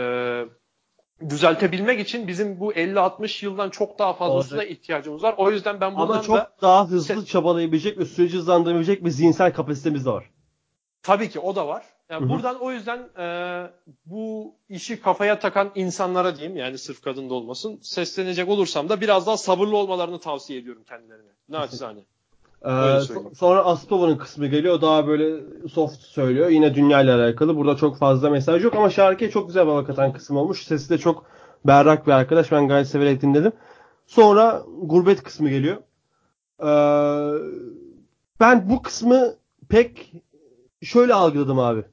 [1.29, 4.71] düzeltebilmek için bizim bu 50-60 yıldan çok daha fazlasına Olacak.
[4.71, 5.35] ihtiyacımız var.
[5.37, 9.53] O yüzden ben buradan Ama çok da daha hızlı çabalayabilecek ve süreci hızlandırabilecek bir zihinsel
[9.53, 10.29] kapasitemiz de var.
[11.03, 11.94] Tabii ki o da var.
[12.09, 12.29] Yani Hı-hı.
[12.29, 13.27] buradan o yüzden e,
[14.05, 19.27] bu işi kafaya takan insanlara diyeyim yani sırf kadın da olmasın seslenecek olursam da biraz
[19.27, 21.31] daha sabırlı olmalarını tavsiye ediyorum kendilerine.
[21.49, 21.99] Naçizane.
[22.65, 22.99] Ee,
[23.35, 24.81] sonra Aspova'nın kısmı geliyor.
[24.81, 26.49] Daha böyle soft söylüyor.
[26.49, 27.55] Yine dünya ile alakalı.
[27.55, 30.63] Burada çok fazla mesaj yok ama şarkıya çok güzel baba katan kısım olmuş.
[30.63, 31.25] Sesi de çok
[31.65, 32.51] berrak bir arkadaş.
[32.51, 33.51] Ben gayet severek dinledim.
[34.07, 35.77] Sonra gurbet kısmı geliyor.
[36.59, 36.67] Ee,
[38.39, 39.35] ben bu kısmı
[39.69, 40.13] pek
[40.81, 41.83] şöyle algıladım abi.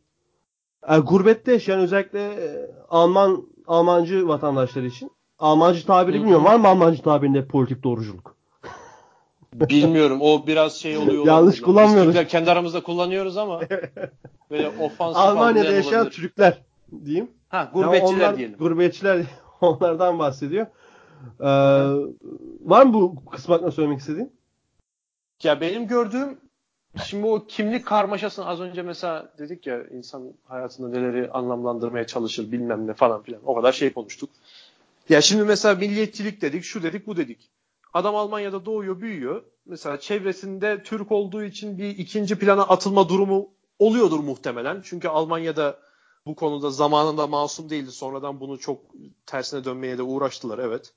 [0.91, 5.11] Yani gurbette yaşayan özellikle e, Alman Almancı vatandaşlar için.
[5.39, 6.45] Almancı tabiri bilmiyorum.
[6.45, 8.37] Var mı Almancı tabirinde politik doğruculuk?
[9.55, 10.19] Bilmiyorum.
[10.21, 11.27] O biraz şey oluyor.
[11.27, 12.15] Yanlış kullanmıyoruz.
[12.15, 13.61] Biz kendi aramızda kullanıyoruz ama
[14.51, 16.17] böyle ofansif Almanya'da yaşayan olabilir.
[16.17, 16.63] Türkler
[17.05, 17.31] diyeyim.
[17.49, 18.59] Ha, gurbetçiler yani onlar, diyelim.
[18.59, 19.23] Gurbetçiler
[19.61, 20.67] onlardan bahsediyor.
[21.41, 21.47] Ee,
[22.61, 24.33] var mı bu kısım hakkında söylemek istediğin?
[25.43, 26.39] Ya benim gördüğüm
[27.05, 32.87] şimdi o kimlik karmaşasını az önce mesela dedik ya insan hayatında neleri anlamlandırmaya çalışır bilmem
[32.87, 33.41] ne falan filan.
[33.47, 34.31] O kadar şey konuştuk.
[35.09, 37.51] Ya şimdi mesela milliyetçilik dedik, şu dedik, bu dedik.
[37.95, 39.43] Adam Almanya'da doğuyor, büyüyor.
[39.67, 44.81] Mesela çevresinde Türk olduğu için bir ikinci plana atılma durumu oluyordur muhtemelen.
[44.85, 45.79] Çünkü Almanya'da
[46.27, 47.91] bu konuda zamanında masum değildi.
[47.91, 48.81] Sonradan bunu çok
[49.27, 50.93] tersine dönmeye de uğraştılar evet.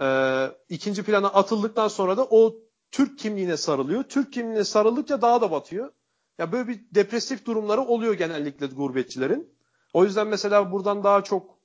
[0.00, 2.54] Ee, ikinci plana atıldıktan sonra da o
[2.90, 4.02] Türk kimliğine sarılıyor.
[4.02, 5.90] Türk kimliğine sarıldıkça daha da batıyor.
[6.38, 9.48] Ya böyle bir depresif durumları oluyor genellikle gurbetçilerin.
[9.92, 11.58] O yüzden mesela buradan daha çok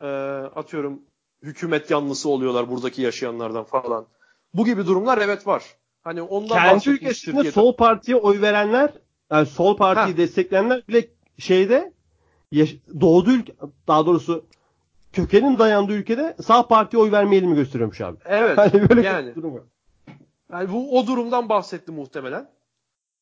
[0.00, 0.06] e,
[0.54, 1.02] atıyorum
[1.42, 4.06] hükümet yanlısı oluyorlar buradaki yaşayanlardan falan.
[4.54, 5.64] Bu gibi durumlar evet var.
[6.02, 7.52] Hani ondan Kendi ülkesinde Türkiye'de.
[7.52, 8.92] sol partiye oy verenler,
[9.30, 10.16] yani sol partiyi ha.
[10.16, 11.08] destekleyenler bile
[11.38, 11.92] şeyde
[13.00, 13.54] doğduğu ülke,
[13.88, 14.46] daha doğrusu
[15.12, 18.16] kökenin dayandığı ülkede sağ partiye oy vermeyelim mi gösteriyormuş abi.
[18.24, 18.58] Evet.
[18.58, 19.62] Hani böyle yani, durum var.
[20.52, 22.50] Yani bu o durumdan bahsetti muhtemelen.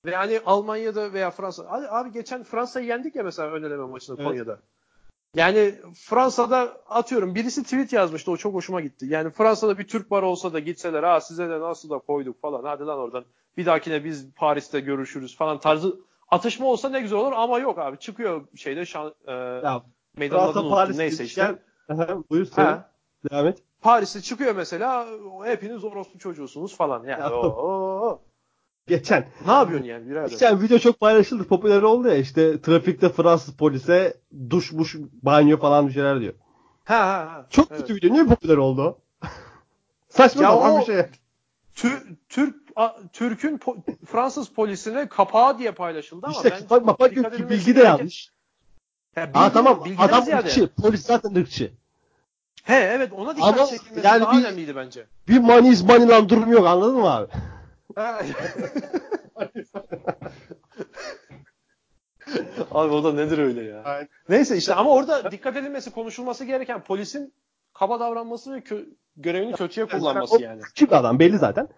[0.05, 4.17] Ve hani Almanya'da veya Fransa abi, abi geçen Fransa'yı yendik ya mesela ön eleme maçında
[4.23, 4.29] evet.
[4.29, 4.59] Konya'da.
[5.35, 9.07] Yani Fransa'da atıyorum birisi tweet yazmıştı o çok hoşuma gitti.
[9.09, 12.65] Yani Fransa'da bir Türk bar olsa da gitseler ha size de nasıl da koyduk falan
[12.65, 13.25] hadi lan oradan
[13.57, 15.97] bir dahakine biz Paris'te görüşürüz falan tarzı
[16.29, 19.83] atışma olsa ne güzel olur ama yok abi çıkıyor şeyde şan, e, ya,
[20.17, 21.59] meydanın adını Paris neyse işte.
[22.31, 22.85] Buyur sen.
[23.31, 23.63] Devam et.
[23.85, 25.07] Paris'te çıkıyor mesela
[25.45, 27.21] hepiniz orospu çocuğusunuz falan yani.
[27.21, 27.33] Ya.
[27.33, 28.21] Oo.
[28.87, 29.29] Geçen.
[29.47, 30.29] Ne yapıyorsun yani birader?
[30.29, 31.45] Geçen video çok paylaşıldı.
[31.45, 34.17] Popüler oldu ya işte trafikte Fransız polise
[34.51, 36.35] duş muş banyo falan bir şeyler diyor.
[36.85, 37.47] Ha ha ha.
[37.51, 37.81] Çok evet.
[37.81, 38.13] kötü video.
[38.13, 38.99] Niye popüler oldu
[40.09, 41.03] Saçma sapan bir şey.
[42.29, 42.59] Türk
[43.13, 43.77] Türk'ün po,
[44.07, 48.31] Fransız polisine kapağı diye paylaşıldı ama işte, ben yok ki bilgi de yanlış.
[49.17, 50.47] Ya, bilgi, Aa, tamam adam ziyade.
[50.47, 50.69] ırkçı.
[50.69, 51.73] Polis zaten ırkçı.
[52.65, 55.07] He evet ona dikkat ama çekilmesi yani daha bir, önemliydi bence.
[55.29, 57.29] Bir maniz manilan durum yok anladın mı abi?
[62.71, 63.83] Abi o da nedir öyle ya?
[63.85, 64.09] Aynen.
[64.29, 67.35] Neyse işte ama orada dikkat edilmesi, konuşulması gereken polisin
[67.75, 68.87] kaba davranması ve kö-
[69.17, 70.61] görevini kötüye kullanması yani.
[70.61, 71.69] Küçük adam belli zaten.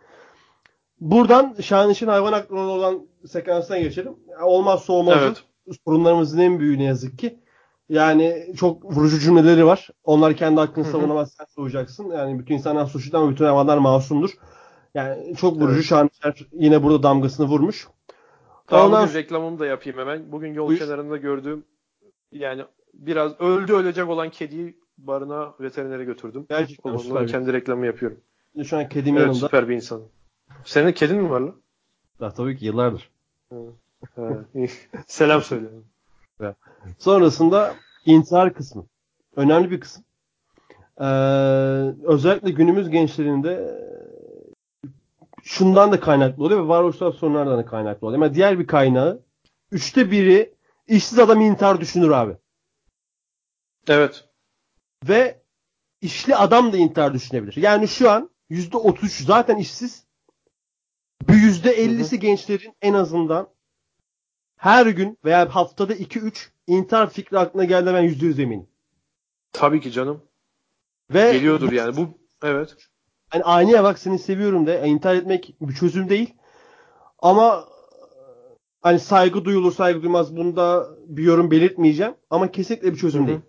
[1.01, 4.17] Buradan Şahiniş'in hayvan hakları olan sekansına geçelim.
[4.43, 5.19] Olmazsa olmaz.
[5.21, 5.45] Evet.
[5.85, 7.41] Sorunlarımızın en büyüğü ne yazık ki.
[7.89, 9.89] Yani çok vurucu cümleleri var.
[10.05, 12.11] Onlar kendi hakkını savunamaz sen soğuyacaksın.
[12.11, 14.31] Yani bütün insanlar suçlu ama bütün hayvanlar masumdur.
[14.95, 15.85] Yani çok vurucu evet.
[15.85, 17.89] Şahinişler yine burada damgasını vurmuş.
[18.67, 19.15] Tamam Ondan...
[19.15, 20.33] reklamımı da yapayım hemen.
[20.33, 20.79] Bugün yol Buyur.
[20.79, 21.65] kenarında gördüğüm
[22.33, 22.65] yani
[22.95, 26.47] biraz öldü ölecek olan kediyi barına veterinere götürdüm.
[26.49, 28.19] Gerçekten Onunla kendi reklamı yapıyorum.
[28.65, 29.47] Şu an kedim evet, yanımda.
[29.47, 30.03] süper bir insan.
[30.65, 31.55] Senin kedin mi var lan?
[32.21, 33.11] Ya, tabii ki yıllardır.
[35.07, 35.67] Selam söyle.
[36.99, 37.75] Sonrasında
[38.05, 38.87] intihar kısmı.
[39.37, 40.05] Önemli bir kısım.
[41.01, 41.05] Ee,
[42.05, 43.81] özellikle günümüz gençlerinde
[45.43, 48.23] şundan da kaynaklı oluyor ve varoluşsal sorunlardan da kaynaklı oluyor.
[48.23, 49.23] Ama diğer bir kaynağı
[49.73, 50.55] üçte biri
[50.87, 52.37] işsiz adam intihar düşünür abi.
[53.89, 54.25] Evet.
[55.09, 55.43] Ve
[56.01, 57.57] işli adam da intihar düşünebilir.
[57.57, 60.07] Yani şu an %33 zaten işsiz.
[61.29, 63.49] Bir %50'si gençlerin en azından
[64.57, 68.69] her gün veya haftada 2-3 intihar fikri aklına geldi ben %100 eminim.
[69.53, 70.23] Tabii ki canım.
[71.11, 71.97] Ve Geliyordur yani.
[71.97, 72.09] Bu
[72.43, 72.77] evet.
[73.31, 74.87] Hani aynaya bak seni seviyorum de.
[74.87, 76.35] intihar etmek bir çözüm değil.
[77.19, 77.69] Ama
[78.83, 82.15] hani saygı duyulur saygı duymaz bunda bir yorum belirtmeyeceğim.
[82.31, 83.29] Ama kesinlikle bir çözüm Hı-hı.
[83.29, 83.41] değil.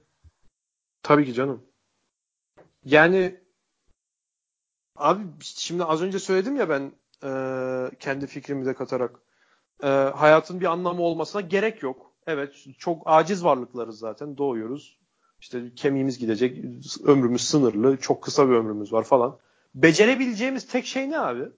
[1.03, 1.63] Tabii ki canım.
[2.85, 3.39] Yani
[4.95, 6.91] abi şimdi az önce söyledim ya ben
[7.23, 7.29] e,
[7.99, 9.19] kendi fikrimi de katarak
[9.83, 12.11] e, hayatın bir anlamı olmasına gerek yok.
[12.27, 14.97] Evet çok aciz varlıklarız zaten doğuyoruz.
[15.39, 16.65] İşte kemiğimiz gidecek,
[17.03, 19.37] ömrümüz sınırlı, çok kısa bir ömrümüz var falan.
[19.75, 21.49] Becerebileceğimiz tek şey ne abi?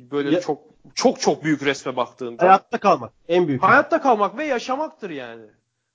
[0.00, 0.62] Böyle ya, çok
[0.94, 2.42] çok çok büyük resme baktığında.
[2.42, 3.62] Hayatta kalmak en büyük.
[3.62, 5.46] Hayatta kalmak ve yaşamaktır yani.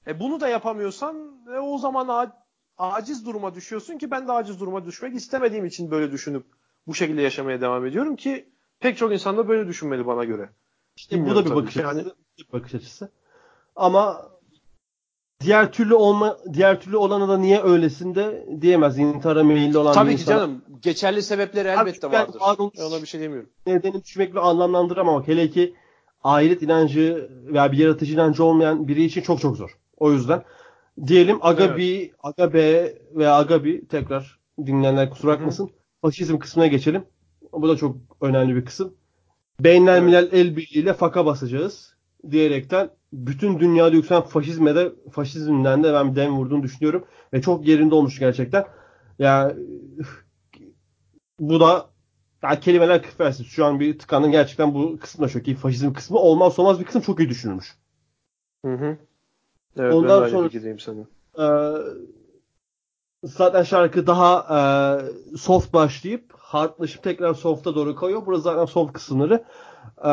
[0.07, 2.31] E bunu da yapamıyorsan e, o zaman
[2.77, 6.45] aciz duruma düşüyorsun ki ben de aciz duruma düşmek istemediğim için böyle düşünüp
[6.87, 8.49] bu şekilde yaşamaya devam ediyorum ki
[8.79, 10.49] pek çok insan da böyle düşünmeli bana göre.
[10.95, 11.97] İşte Bilmiyorum bu da bir bakış açısı.
[11.97, 12.11] Yani...
[12.37, 13.11] Bir bakış açısı.
[13.75, 14.31] Ama
[15.41, 18.97] diğer türlü olma diğer türlü olana da niye öylesin de diyemez.
[18.97, 20.37] İntihara meyilli olan Tabii ki insana.
[20.37, 20.61] canım.
[20.81, 22.39] Geçerli sebepleri elbette Abi, vardır.
[22.39, 23.49] Varoluş, Ona bir şey demiyorum.
[23.67, 25.27] Nedeni düşmekle anlamlandıramamak.
[25.27, 25.75] Hele ki
[26.23, 29.77] ahiret inancı veya bir yaratıcı inancı olmayan biri için çok çok zor.
[29.97, 30.43] O yüzden
[31.07, 32.11] diyelim Agabi, evet.
[32.23, 35.69] Agabe veya Agabi tekrar dinleyenler kusura bakmasın.
[36.01, 37.05] Faşizm kısmına geçelim.
[37.53, 38.97] Bu da çok önemli bir kısım.
[39.59, 40.03] Beynel evet.
[40.03, 41.95] milal el birliğiyle faka basacağız
[42.31, 47.95] diyerekten bütün dünyada yükselen faşizme de faşizmden de ben dem vurduğunu düşünüyorum ve çok yerinde
[47.95, 48.65] olmuş gerçekten.
[49.19, 49.53] Yani
[51.39, 51.89] bu da
[52.43, 53.47] yani kelimeler kıfersiz.
[53.47, 55.55] Şu an bir tıkanın gerçekten bu kısmı da çok iyi.
[55.55, 57.75] Faşizm kısmı olmaz olmaz bir kısım çok iyi düşünülmüş.
[58.65, 58.97] Hı hı.
[59.77, 61.01] Evet, Ondan ben sonra gideyim sana.
[61.39, 61.47] E,
[63.23, 64.45] zaten şarkı daha
[65.33, 68.25] e, soft başlayıp hardlaşıp tekrar soft'a doğru kayıyor.
[68.25, 69.43] Burası zaten soft kısımları.
[69.97, 70.09] E,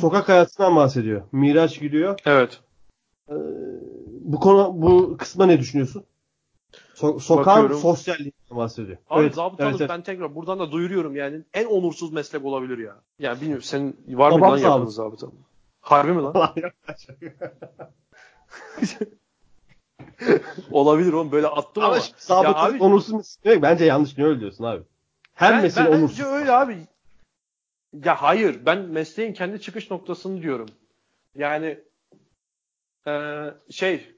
[0.00, 1.22] sokak hayatından bahsediyor.
[1.32, 2.20] Miraç gidiyor.
[2.26, 2.60] Evet.
[3.28, 3.34] E,
[4.20, 6.04] bu konu bu kısma ne düşünüyorsun?
[6.94, 8.98] So sokağın sosyalliğinden bahsediyor.
[9.10, 12.96] Abi evet, zabıtalık evet, ben tekrar buradan da duyuruyorum yani en onursuz meslek olabilir ya.
[13.18, 15.34] Yani bilmiyorum senin var mı lan yaptığın zabıtalık?
[15.80, 16.34] Harbi mi lan?
[20.70, 21.98] Olabilir oğlum böyle attım ama.
[22.30, 24.82] ama ya abi, onursuz meslek bence yanlış ne öyle diyorsun abi.
[25.34, 26.18] Her ben, mesele ben onursuz.
[26.18, 26.78] Bence öyle abi.
[28.04, 30.68] Ya hayır ben mesleğin kendi çıkış noktasını diyorum.
[31.34, 31.78] Yani
[33.06, 34.16] ee, şey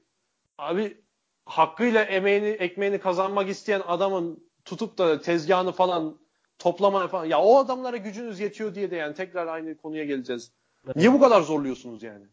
[0.57, 1.01] abi
[1.45, 6.19] hakkıyla emeğini ekmeğini kazanmak isteyen adamın tutup da tezgahını falan
[6.59, 10.51] toplamaya falan ya o adamlara gücünüz yetiyor diye de yani tekrar aynı konuya geleceğiz.
[10.95, 12.25] Niye bu kadar zorluyorsunuz yani?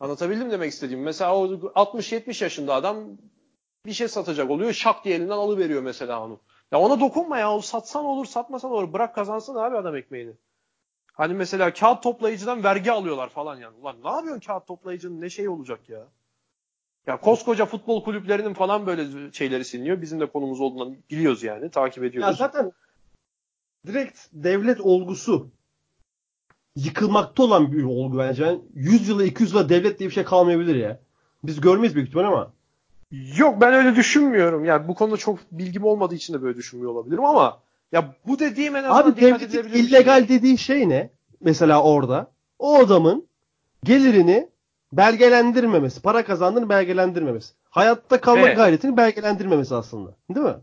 [0.00, 1.02] Anlatabildim demek istediğim.
[1.02, 3.04] Mesela o 60-70 yaşında adam
[3.86, 4.72] bir şey satacak oluyor.
[4.72, 6.40] Şak diye elinden alıveriyor mesela onu.
[6.74, 7.54] Ya ona dokunma ya.
[7.54, 8.92] O satsan olur satmasan olur.
[8.92, 10.32] Bırak kazansın abi adam ekmeğini.
[11.12, 13.76] Hani mesela kağıt toplayıcıdan vergi alıyorlar falan yani.
[13.76, 16.06] Ulan ne yapıyorsun kağıt toplayıcının ne şey olacak ya?
[17.06, 20.02] Ya koskoca futbol kulüplerinin falan böyle şeyleri siliniyor.
[20.02, 21.70] Bizim de konumuz olduğundan biliyoruz yani.
[21.70, 22.28] Takip ediyoruz.
[22.28, 22.72] Ya zaten
[23.86, 25.50] direkt devlet olgusu
[26.76, 28.44] yıkılmakta olan bir olgu bence.
[28.44, 31.00] Yani 100 yıla 200 yıla devlet diye bir şey kalmayabilir ya.
[31.44, 32.53] Biz görmeyiz büyük ihtimal ama.
[33.36, 34.64] Yok ben öyle düşünmüyorum.
[34.64, 37.60] Yani bu konuda çok bilgim olmadığı için de böyle düşünmüyor olabilirim ama
[37.92, 40.28] ya bu dediğim en azından Abi devletin illegal şey.
[40.28, 41.10] dediği şey ne?
[41.40, 42.30] Mesela orada.
[42.58, 43.26] O adamın
[43.84, 44.48] gelirini
[44.92, 47.54] belgelendirmemesi, para kazandığını belgelendirmemesi.
[47.70, 48.56] Hayatta kalma evet.
[48.56, 50.16] gayretini belgelendirmemesi aslında.
[50.34, 50.56] Değil mi?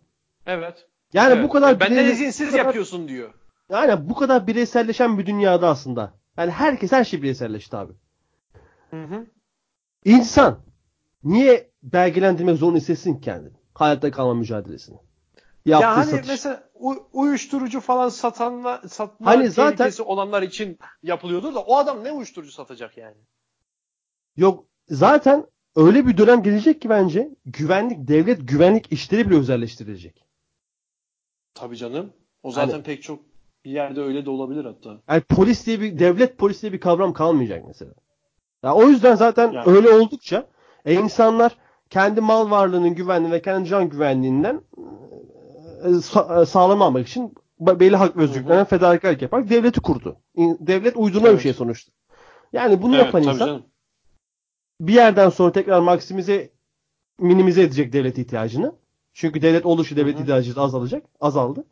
[0.45, 0.87] Evet.
[1.13, 1.43] Yani evet.
[1.43, 3.29] bu kadar benden izinsiz kadar, yapıyorsun diyor.
[3.69, 6.13] Yani bu kadar bireyselleşen bir dünyada aslında.
[6.37, 7.93] Yani herkes her şey bireyselleşti abi.
[8.89, 9.25] Hı hı.
[10.05, 10.59] İnsan
[11.23, 13.53] niye belgelendirmek zorunda hissetsin kendini?
[13.73, 14.97] Hayatta kalma mücadelesini.
[15.65, 16.27] Yaptığı ya hani satış.
[16.27, 22.11] mesela u- uyuşturucu falan satanla satma hani zaten, olanlar için yapılıyordu da o adam ne
[22.11, 23.17] uyuşturucu satacak yani?
[24.37, 25.45] Yok zaten
[25.75, 30.23] öyle bir dönem gelecek ki bence güvenlik devlet güvenlik işleri bile özelleştirilecek.
[31.53, 32.13] Tabii canım.
[32.43, 33.19] O zaten hani, pek çok
[33.65, 35.01] bir yerde öyle de olabilir hatta.
[35.09, 37.93] Yani polis diye bir devlet polis diye bir kavram kalmayacak mesela.
[38.63, 39.69] Ya o yüzden zaten yani.
[39.69, 40.47] öyle oldukça
[40.85, 41.57] e, insanlar
[41.89, 44.61] kendi mal varlığının güvenliği ve kendi can güvenliğinden
[45.83, 49.49] e, sa- e, sağlamamak için belli hak ve özgürlüklerine fedakarlık yapar.
[49.49, 50.17] Devleti kurdu.
[50.37, 51.37] Devlet uydurma evet.
[51.37, 51.91] bir şey sonuçta.
[52.53, 53.63] Yani bunu evet, yapan insan canım.
[54.79, 56.49] bir yerden sonra tekrar maksimize
[57.19, 58.75] minimize edecek devlet ihtiyacını.
[59.13, 60.21] Çünkü devlet oluşu devlet Hı-hı.
[60.21, 61.65] ihtiyacı azalacak, azaldı.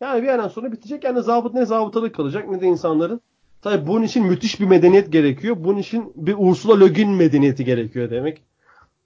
[0.00, 1.04] Yani bir yerden sonra bitecek.
[1.04, 3.20] Yani zabıt ne zabıtalık kalacak ne de insanların.
[3.62, 5.56] Tabii bunun için müthiş bir medeniyet gerekiyor.
[5.58, 8.42] Bunun için bir Ursula Le Guin medeniyeti gerekiyor demek.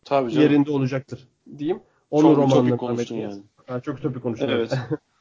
[0.06, 0.42] Tabii canım.
[0.42, 1.28] Yerinde olacaktır
[1.58, 1.80] diyeyim.
[2.10, 3.42] Onun çok romanlarından konuştun yani.
[3.68, 3.82] yani.
[3.82, 4.48] Çok ütopik konuştun.
[4.48, 4.78] Evet.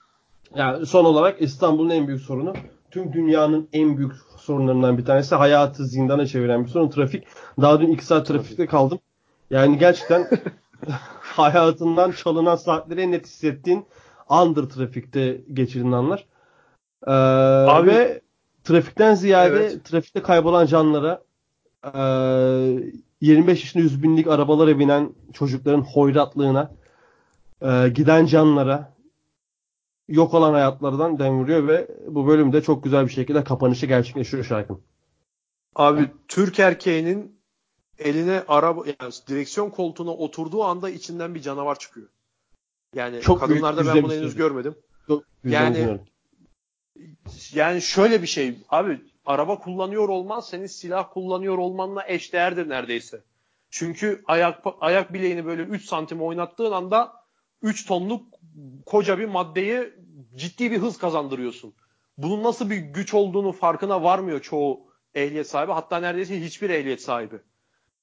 [0.55, 2.53] yani son olarak İstanbul'un en büyük sorunu
[2.91, 7.23] tüm dünyanın en büyük sorunlarından bir tanesi hayatı zindana çeviren bir sorun trafik.
[7.61, 8.99] Daha dün 2 saat trafikte kaldım.
[9.49, 10.29] Yani gerçekten
[11.19, 13.85] hayatından çalınan saatleri en net hissettiğin
[14.29, 16.25] andır trafikte geçirilen anlar.
[17.07, 17.11] Ee,
[17.71, 18.21] Abi, ve
[18.63, 19.85] trafikten ziyade evet.
[19.85, 21.21] trafikte kaybolan canlara
[21.85, 21.99] e,
[23.25, 26.71] 25 yaşında 100 binlik arabalara binen çocukların hoyratlığına
[27.61, 28.95] e, giden canlara
[30.07, 34.81] yok olan hayatlardan dem vuruyor ve bu bölümde çok güzel bir şekilde kapanışı gerçekleşiyor şarkının.
[35.75, 37.39] Abi Türk erkeğinin
[37.99, 42.07] eline araba yani direksiyon koltuğuna oturduğu anda içinden bir canavar çıkıyor.
[42.95, 44.75] Yani çok kadınlarda ben bunu henüz görmedim.
[45.07, 45.99] Çok yani
[47.53, 53.23] yani şöyle bir şey abi araba kullanıyor olman senin silah kullanıyor olmanla eşdeğerdir neredeyse.
[53.69, 57.13] Çünkü ayak ayak bileğini böyle 3 santim oynattığın anda
[57.61, 58.25] 3 tonluk
[58.85, 59.93] koca bir maddeyi
[60.35, 61.73] ciddi bir hız kazandırıyorsun.
[62.17, 64.79] Bunun nasıl bir güç olduğunu farkına varmıyor çoğu
[65.15, 65.71] ehliyet sahibi.
[65.71, 67.39] Hatta neredeyse hiçbir ehliyet sahibi.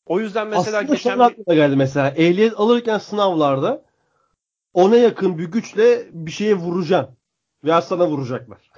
[0.06, 1.24] O yüzden mesela Aslında geçen bir...
[1.24, 2.10] aklıma geldi mesela.
[2.10, 3.84] Ehliyet alırken sınavlarda
[4.74, 7.16] ona yakın bir güçle bir şeye vuracaksın.
[7.64, 8.70] Veya sana vuracaklar.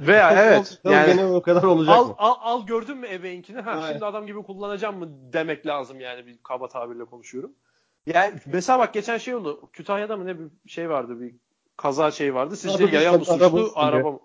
[0.00, 0.80] Veya evet.
[0.84, 2.14] Yani, gene o kadar olacak al, mı?
[2.18, 3.60] Al, al gördün mü ebeynkini?
[3.60, 7.52] Ha, şimdi adam gibi kullanacağım mı demek lazım yani bir kaba tabirle konuşuyorum.
[8.06, 9.70] Yani mesela bak geçen şey oldu.
[9.72, 11.34] Kütahya'da mı ne bir şey vardı bir
[11.76, 12.56] kaza şey vardı.
[12.56, 14.20] Sizce araba, yaya mı suçlu araba mı?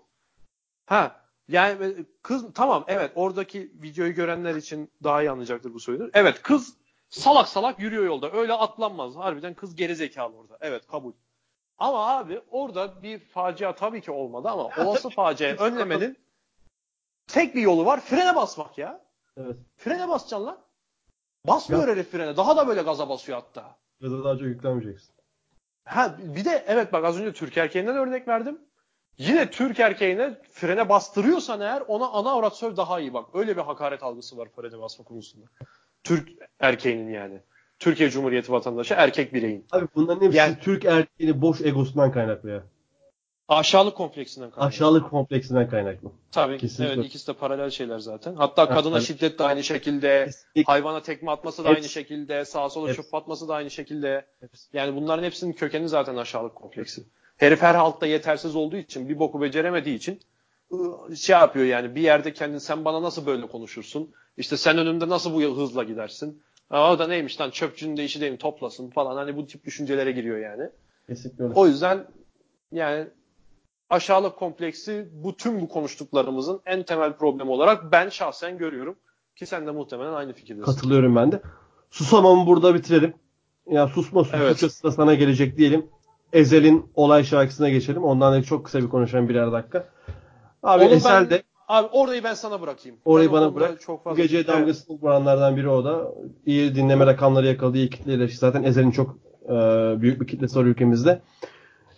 [0.86, 1.16] Ha
[1.48, 6.10] yani kız tamam evet oradaki videoyu görenler için daha iyi anlayacaktır bu söylenir.
[6.14, 6.76] Evet kız
[7.08, 8.32] salak salak yürüyor yolda.
[8.32, 9.16] Öyle atlanmaz.
[9.16, 10.58] Harbiden kız geri zekalı orada.
[10.60, 11.12] Evet kabul.
[11.78, 16.18] Ama abi orada bir facia tabii ki olmadı ama olası faciayı önlemenin
[17.26, 18.00] tek bir yolu var.
[18.00, 19.00] Frene basmak ya.
[19.36, 19.56] Evet.
[19.76, 20.58] Frene basacaksın lan.
[21.46, 21.94] Basmıyor ya.
[21.94, 22.36] herif frene.
[22.36, 23.76] Daha da böyle gaza basıyor hatta.
[24.00, 25.14] Ya da daha çok yüklenmeyeceksin.
[25.84, 28.58] Ha bir de evet bak az önce Türk erkeğinden örnek verdim.
[29.18, 33.34] Yine Türk erkeğine frene bastırıyorsan eğer ona ana avrat söv daha iyi bak.
[33.34, 35.46] Öyle bir hakaret algısı var frene basma konusunda.
[36.04, 36.28] Türk
[36.60, 37.40] erkeğinin yani.
[37.82, 39.66] Türkiye Cumhuriyeti vatandaşı erkek bireyin.
[39.72, 42.62] Abi bunların hepsi yani, Türk erkeğinin boş egosundan kaynaklı ya.
[43.48, 44.68] Aşağılık kompleksinden kaynaklı.
[44.68, 46.08] Aşağılık kompleksinden kaynaklı.
[46.32, 46.58] Tabii.
[46.58, 46.94] Kesinlikle.
[46.94, 48.34] Evet ikisi de paralel şeyler zaten.
[48.34, 50.62] Hatta kadına yani, şiddet de aynı şekilde, kesinlikle.
[50.72, 53.02] hayvana tekme atması da hepsi, aynı şekilde, sağa sola hepsi.
[53.02, 54.26] çöp atması da aynı şekilde.
[54.40, 54.76] Hepsi.
[54.76, 57.02] Yani bunların hepsinin kökeni zaten aşağılık kompleksi.
[57.36, 60.20] Herif her haltta yetersiz olduğu için, bir boku beceremediği için
[60.72, 64.10] ıı, şey yapıyor yani bir yerde kendin sen bana nasıl böyle konuşursun?
[64.36, 66.42] İşte sen önümde nasıl bu hızla gidersin?
[66.72, 69.64] Aa, o da neymiş lan çöpçünün de işi değil mi toplasın falan hani bu tip
[69.64, 70.70] düşüncelere giriyor yani.
[71.06, 71.54] Kesinlikle öyle.
[71.54, 72.06] O yüzden
[72.72, 73.06] yani
[73.90, 78.96] aşağılık kompleksi bu tüm bu konuştuklarımızın en temel problemi olarak ben şahsen görüyorum.
[79.36, 80.72] Ki sen de muhtemelen aynı fikirdesin.
[80.72, 81.42] Katılıyorum ben de.
[81.90, 83.14] Susamamı burada bitirelim.
[83.70, 84.94] Ya susma sus evet.
[84.94, 85.86] sana gelecek diyelim.
[86.32, 88.04] Ezel'in olay şarkısına geçelim.
[88.04, 89.88] Ondan da çok kısa bir konuşalım birer dakika.
[90.62, 92.98] Abi Oğlum Ezel de Abi orayı ben sana bırakayım.
[93.04, 93.80] Orayı ben bana bırak.
[93.80, 95.02] Çok fazla Bu gece damgasını evet.
[95.02, 96.12] vuranlardan biri o da.
[96.46, 97.78] İyi dinleme rakamları yakaladı.
[97.78, 98.28] iyi kitleyle.
[98.28, 99.50] Zaten Ezel'in çok e,
[100.02, 101.20] büyük bir kitlesi var ülkemizde.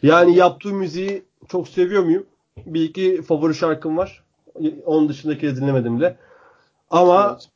[0.02, 2.26] Yani yaptığı müziği çok seviyor muyum?
[2.66, 4.24] Bir iki favori şarkım var.
[4.86, 6.16] Onun dışındaki dinlemedim bile.
[6.90, 7.48] Ama evet.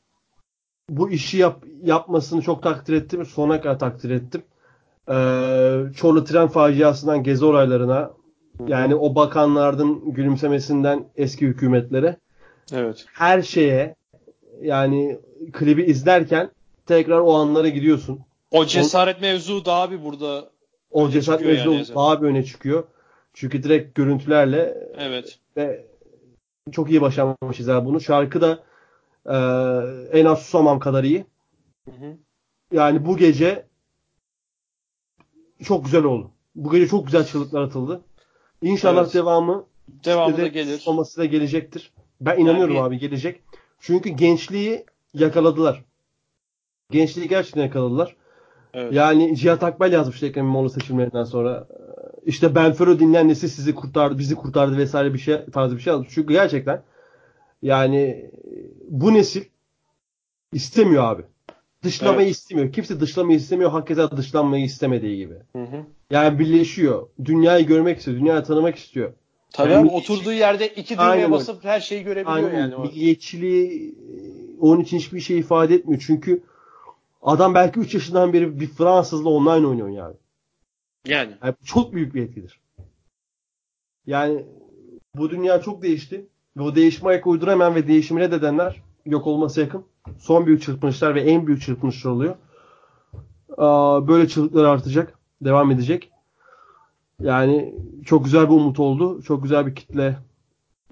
[0.91, 3.27] bu işi yap, yapmasını çok takdir ettim.
[3.27, 4.43] Sona kadar takdir ettim.
[5.09, 8.11] Ee, Çorlu tren faciasından gezi olaylarına
[8.67, 12.17] yani o bakanlardan gülümsemesinden eski hükümetlere.
[12.73, 13.07] Evet.
[13.13, 13.95] Her şeye
[14.63, 15.19] yani
[15.53, 16.51] klibi izlerken
[16.87, 18.21] tekrar o anlara gidiyorsun.
[18.51, 20.51] O cesaret o, mevzu daha bir burada
[20.91, 22.85] o cesaret mevzu yani daha bir öne çıkıyor.
[23.35, 25.39] Çünkü direkt görüntülerle evet.
[25.57, 25.87] ve
[26.73, 28.01] çok iyi başarmışız abi bunu.
[28.01, 28.63] Şarkı da
[29.27, 29.37] e,
[30.21, 31.25] en az susamam kadar iyi.
[31.85, 32.17] Hı hı.
[32.73, 33.67] Yani bu gece
[35.65, 36.31] çok güzel oldu.
[36.55, 38.01] Bu gece çok güzel çığlıklar atıldı.
[38.63, 39.15] İnşallah evet.
[39.15, 39.67] devamı
[40.05, 40.83] devamı da gelir.
[40.87, 41.93] Olması da gelecektir.
[42.21, 43.43] Ben inanıyorum yani, abi gelecek.
[43.81, 44.85] Çünkü gençliği
[45.15, 45.85] yakaladılar.
[46.91, 48.17] Gençliği gerçekten yakaladılar.
[48.75, 48.93] Evet.
[48.93, 51.69] Yani Cihat Akbel yazmıştı Ekrem İmamoğlu seçimlerinden sonra.
[52.27, 55.93] İşte Ben Fero dinleyen nesil sizi kurtardı, bizi kurtardı vesaire bir şey tarzı bir şey
[55.93, 56.09] yazmış.
[56.15, 56.83] Çünkü gerçekten
[57.63, 58.31] yani
[58.89, 59.45] bu nesil
[60.53, 61.23] istemiyor abi.
[61.85, 62.37] Dışlamayı evet.
[62.37, 62.73] istemiyor.
[62.73, 63.71] Kimse dışlamayı istemiyor.
[63.71, 65.35] Hakeza dışlanmayı istemediği gibi.
[65.53, 65.85] Hı hı.
[66.11, 67.09] Yani birleşiyor.
[67.25, 68.17] Dünyayı görmek istiyor.
[68.17, 69.13] Dünyayı tanımak istiyor.
[69.53, 72.59] Tabii yani oturduğu yerde iki düğmeye basıp her şeyi görebiliyor Aynen.
[72.59, 72.77] yani.
[72.77, 73.95] Milliyetçiliği
[74.61, 76.03] onun için hiçbir şey ifade etmiyor.
[76.07, 76.43] Çünkü
[77.23, 80.15] adam belki 3 yaşından beri bir Fransızla online oynuyor yani.
[81.07, 81.33] Yani.
[81.43, 82.61] yani çok büyük bir etkidir.
[84.07, 84.45] Yani
[85.15, 86.27] bu dünya çok değişti.
[86.57, 89.85] Ve o değişime ayak uyduramayan ve değişimi reddedenler yok olması yakın.
[90.19, 92.35] Son büyük çırpınışlar ve en büyük çırpınışlar oluyor.
[94.09, 95.19] Böyle çığlıklar artacak.
[95.41, 96.11] Devam edecek.
[97.21, 99.23] Yani çok güzel bir umut oldu.
[99.23, 100.17] Çok güzel bir kitle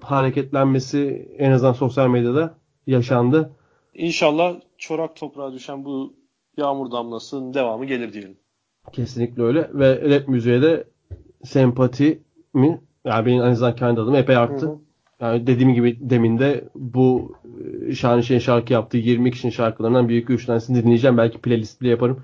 [0.01, 2.53] hareketlenmesi en azından sosyal medyada
[2.87, 3.51] yaşandı.
[3.93, 6.13] İnşallah çorak toprağa düşen bu
[6.57, 8.37] yağmur damlasının devamı gelir diyelim.
[8.91, 10.87] Kesinlikle öyle ve rap müziğe de
[11.43, 12.21] sempati
[12.53, 14.65] mi yani benim en azından kendi adım epey arttı.
[14.65, 14.77] Hı hı.
[15.21, 17.35] Yani dediğim gibi demin de bu
[17.87, 21.17] e, Şanışehir şarkı yaptığı 20 kişinin şarkılarından iki üç tanesini dinleyeceğim.
[21.17, 22.23] Belki playlist bile yaparım.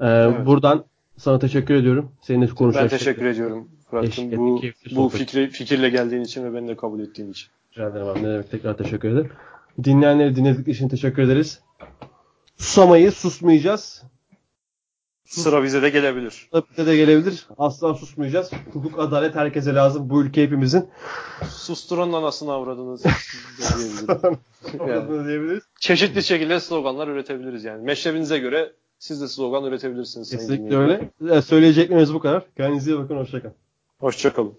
[0.00, 0.46] Ee, evet.
[0.46, 0.84] Buradan
[1.16, 2.12] sana teşekkür ediyorum.
[2.20, 2.92] Seninle konuşacak.
[2.92, 4.32] Ben teşekkür ediyorum Fırat'cığım.
[4.32, 4.62] Bu,
[4.96, 7.48] bu fikri, fikirle geldiğin için ve beni de kabul ettiğin için.
[7.72, 8.22] Rica ederim abi.
[8.22, 9.30] Ne demek tekrar teşekkür ederim.
[9.84, 11.60] Dinleyenleri dinledikleri için teşekkür ederiz.
[12.56, 14.02] Susamayı susmayacağız.
[15.28, 16.48] Sıra bize de gelebilir.
[16.50, 17.46] Sıra bize de gelebilir.
[17.58, 18.50] Asla susmayacağız.
[18.72, 20.10] Hukuk, adalet herkese lazım.
[20.10, 20.88] Bu ülke hepimizin.
[21.50, 23.04] Susturanın anasını avradınız
[24.78, 25.62] yani, diyebiliriz.
[25.80, 27.84] Çeşitli şekilde sloganlar üretebiliriz yani.
[27.84, 30.30] Meşrebinize göre siz de slogan üretebilirsiniz.
[30.30, 31.42] Kesinlikle öyle.
[31.42, 32.46] Söyleyeceklerimiz bu kadar.
[32.56, 33.16] Kendinize iyi bakın.
[33.16, 33.54] Hoşçakalın.
[33.98, 34.54] Hoşçakalın.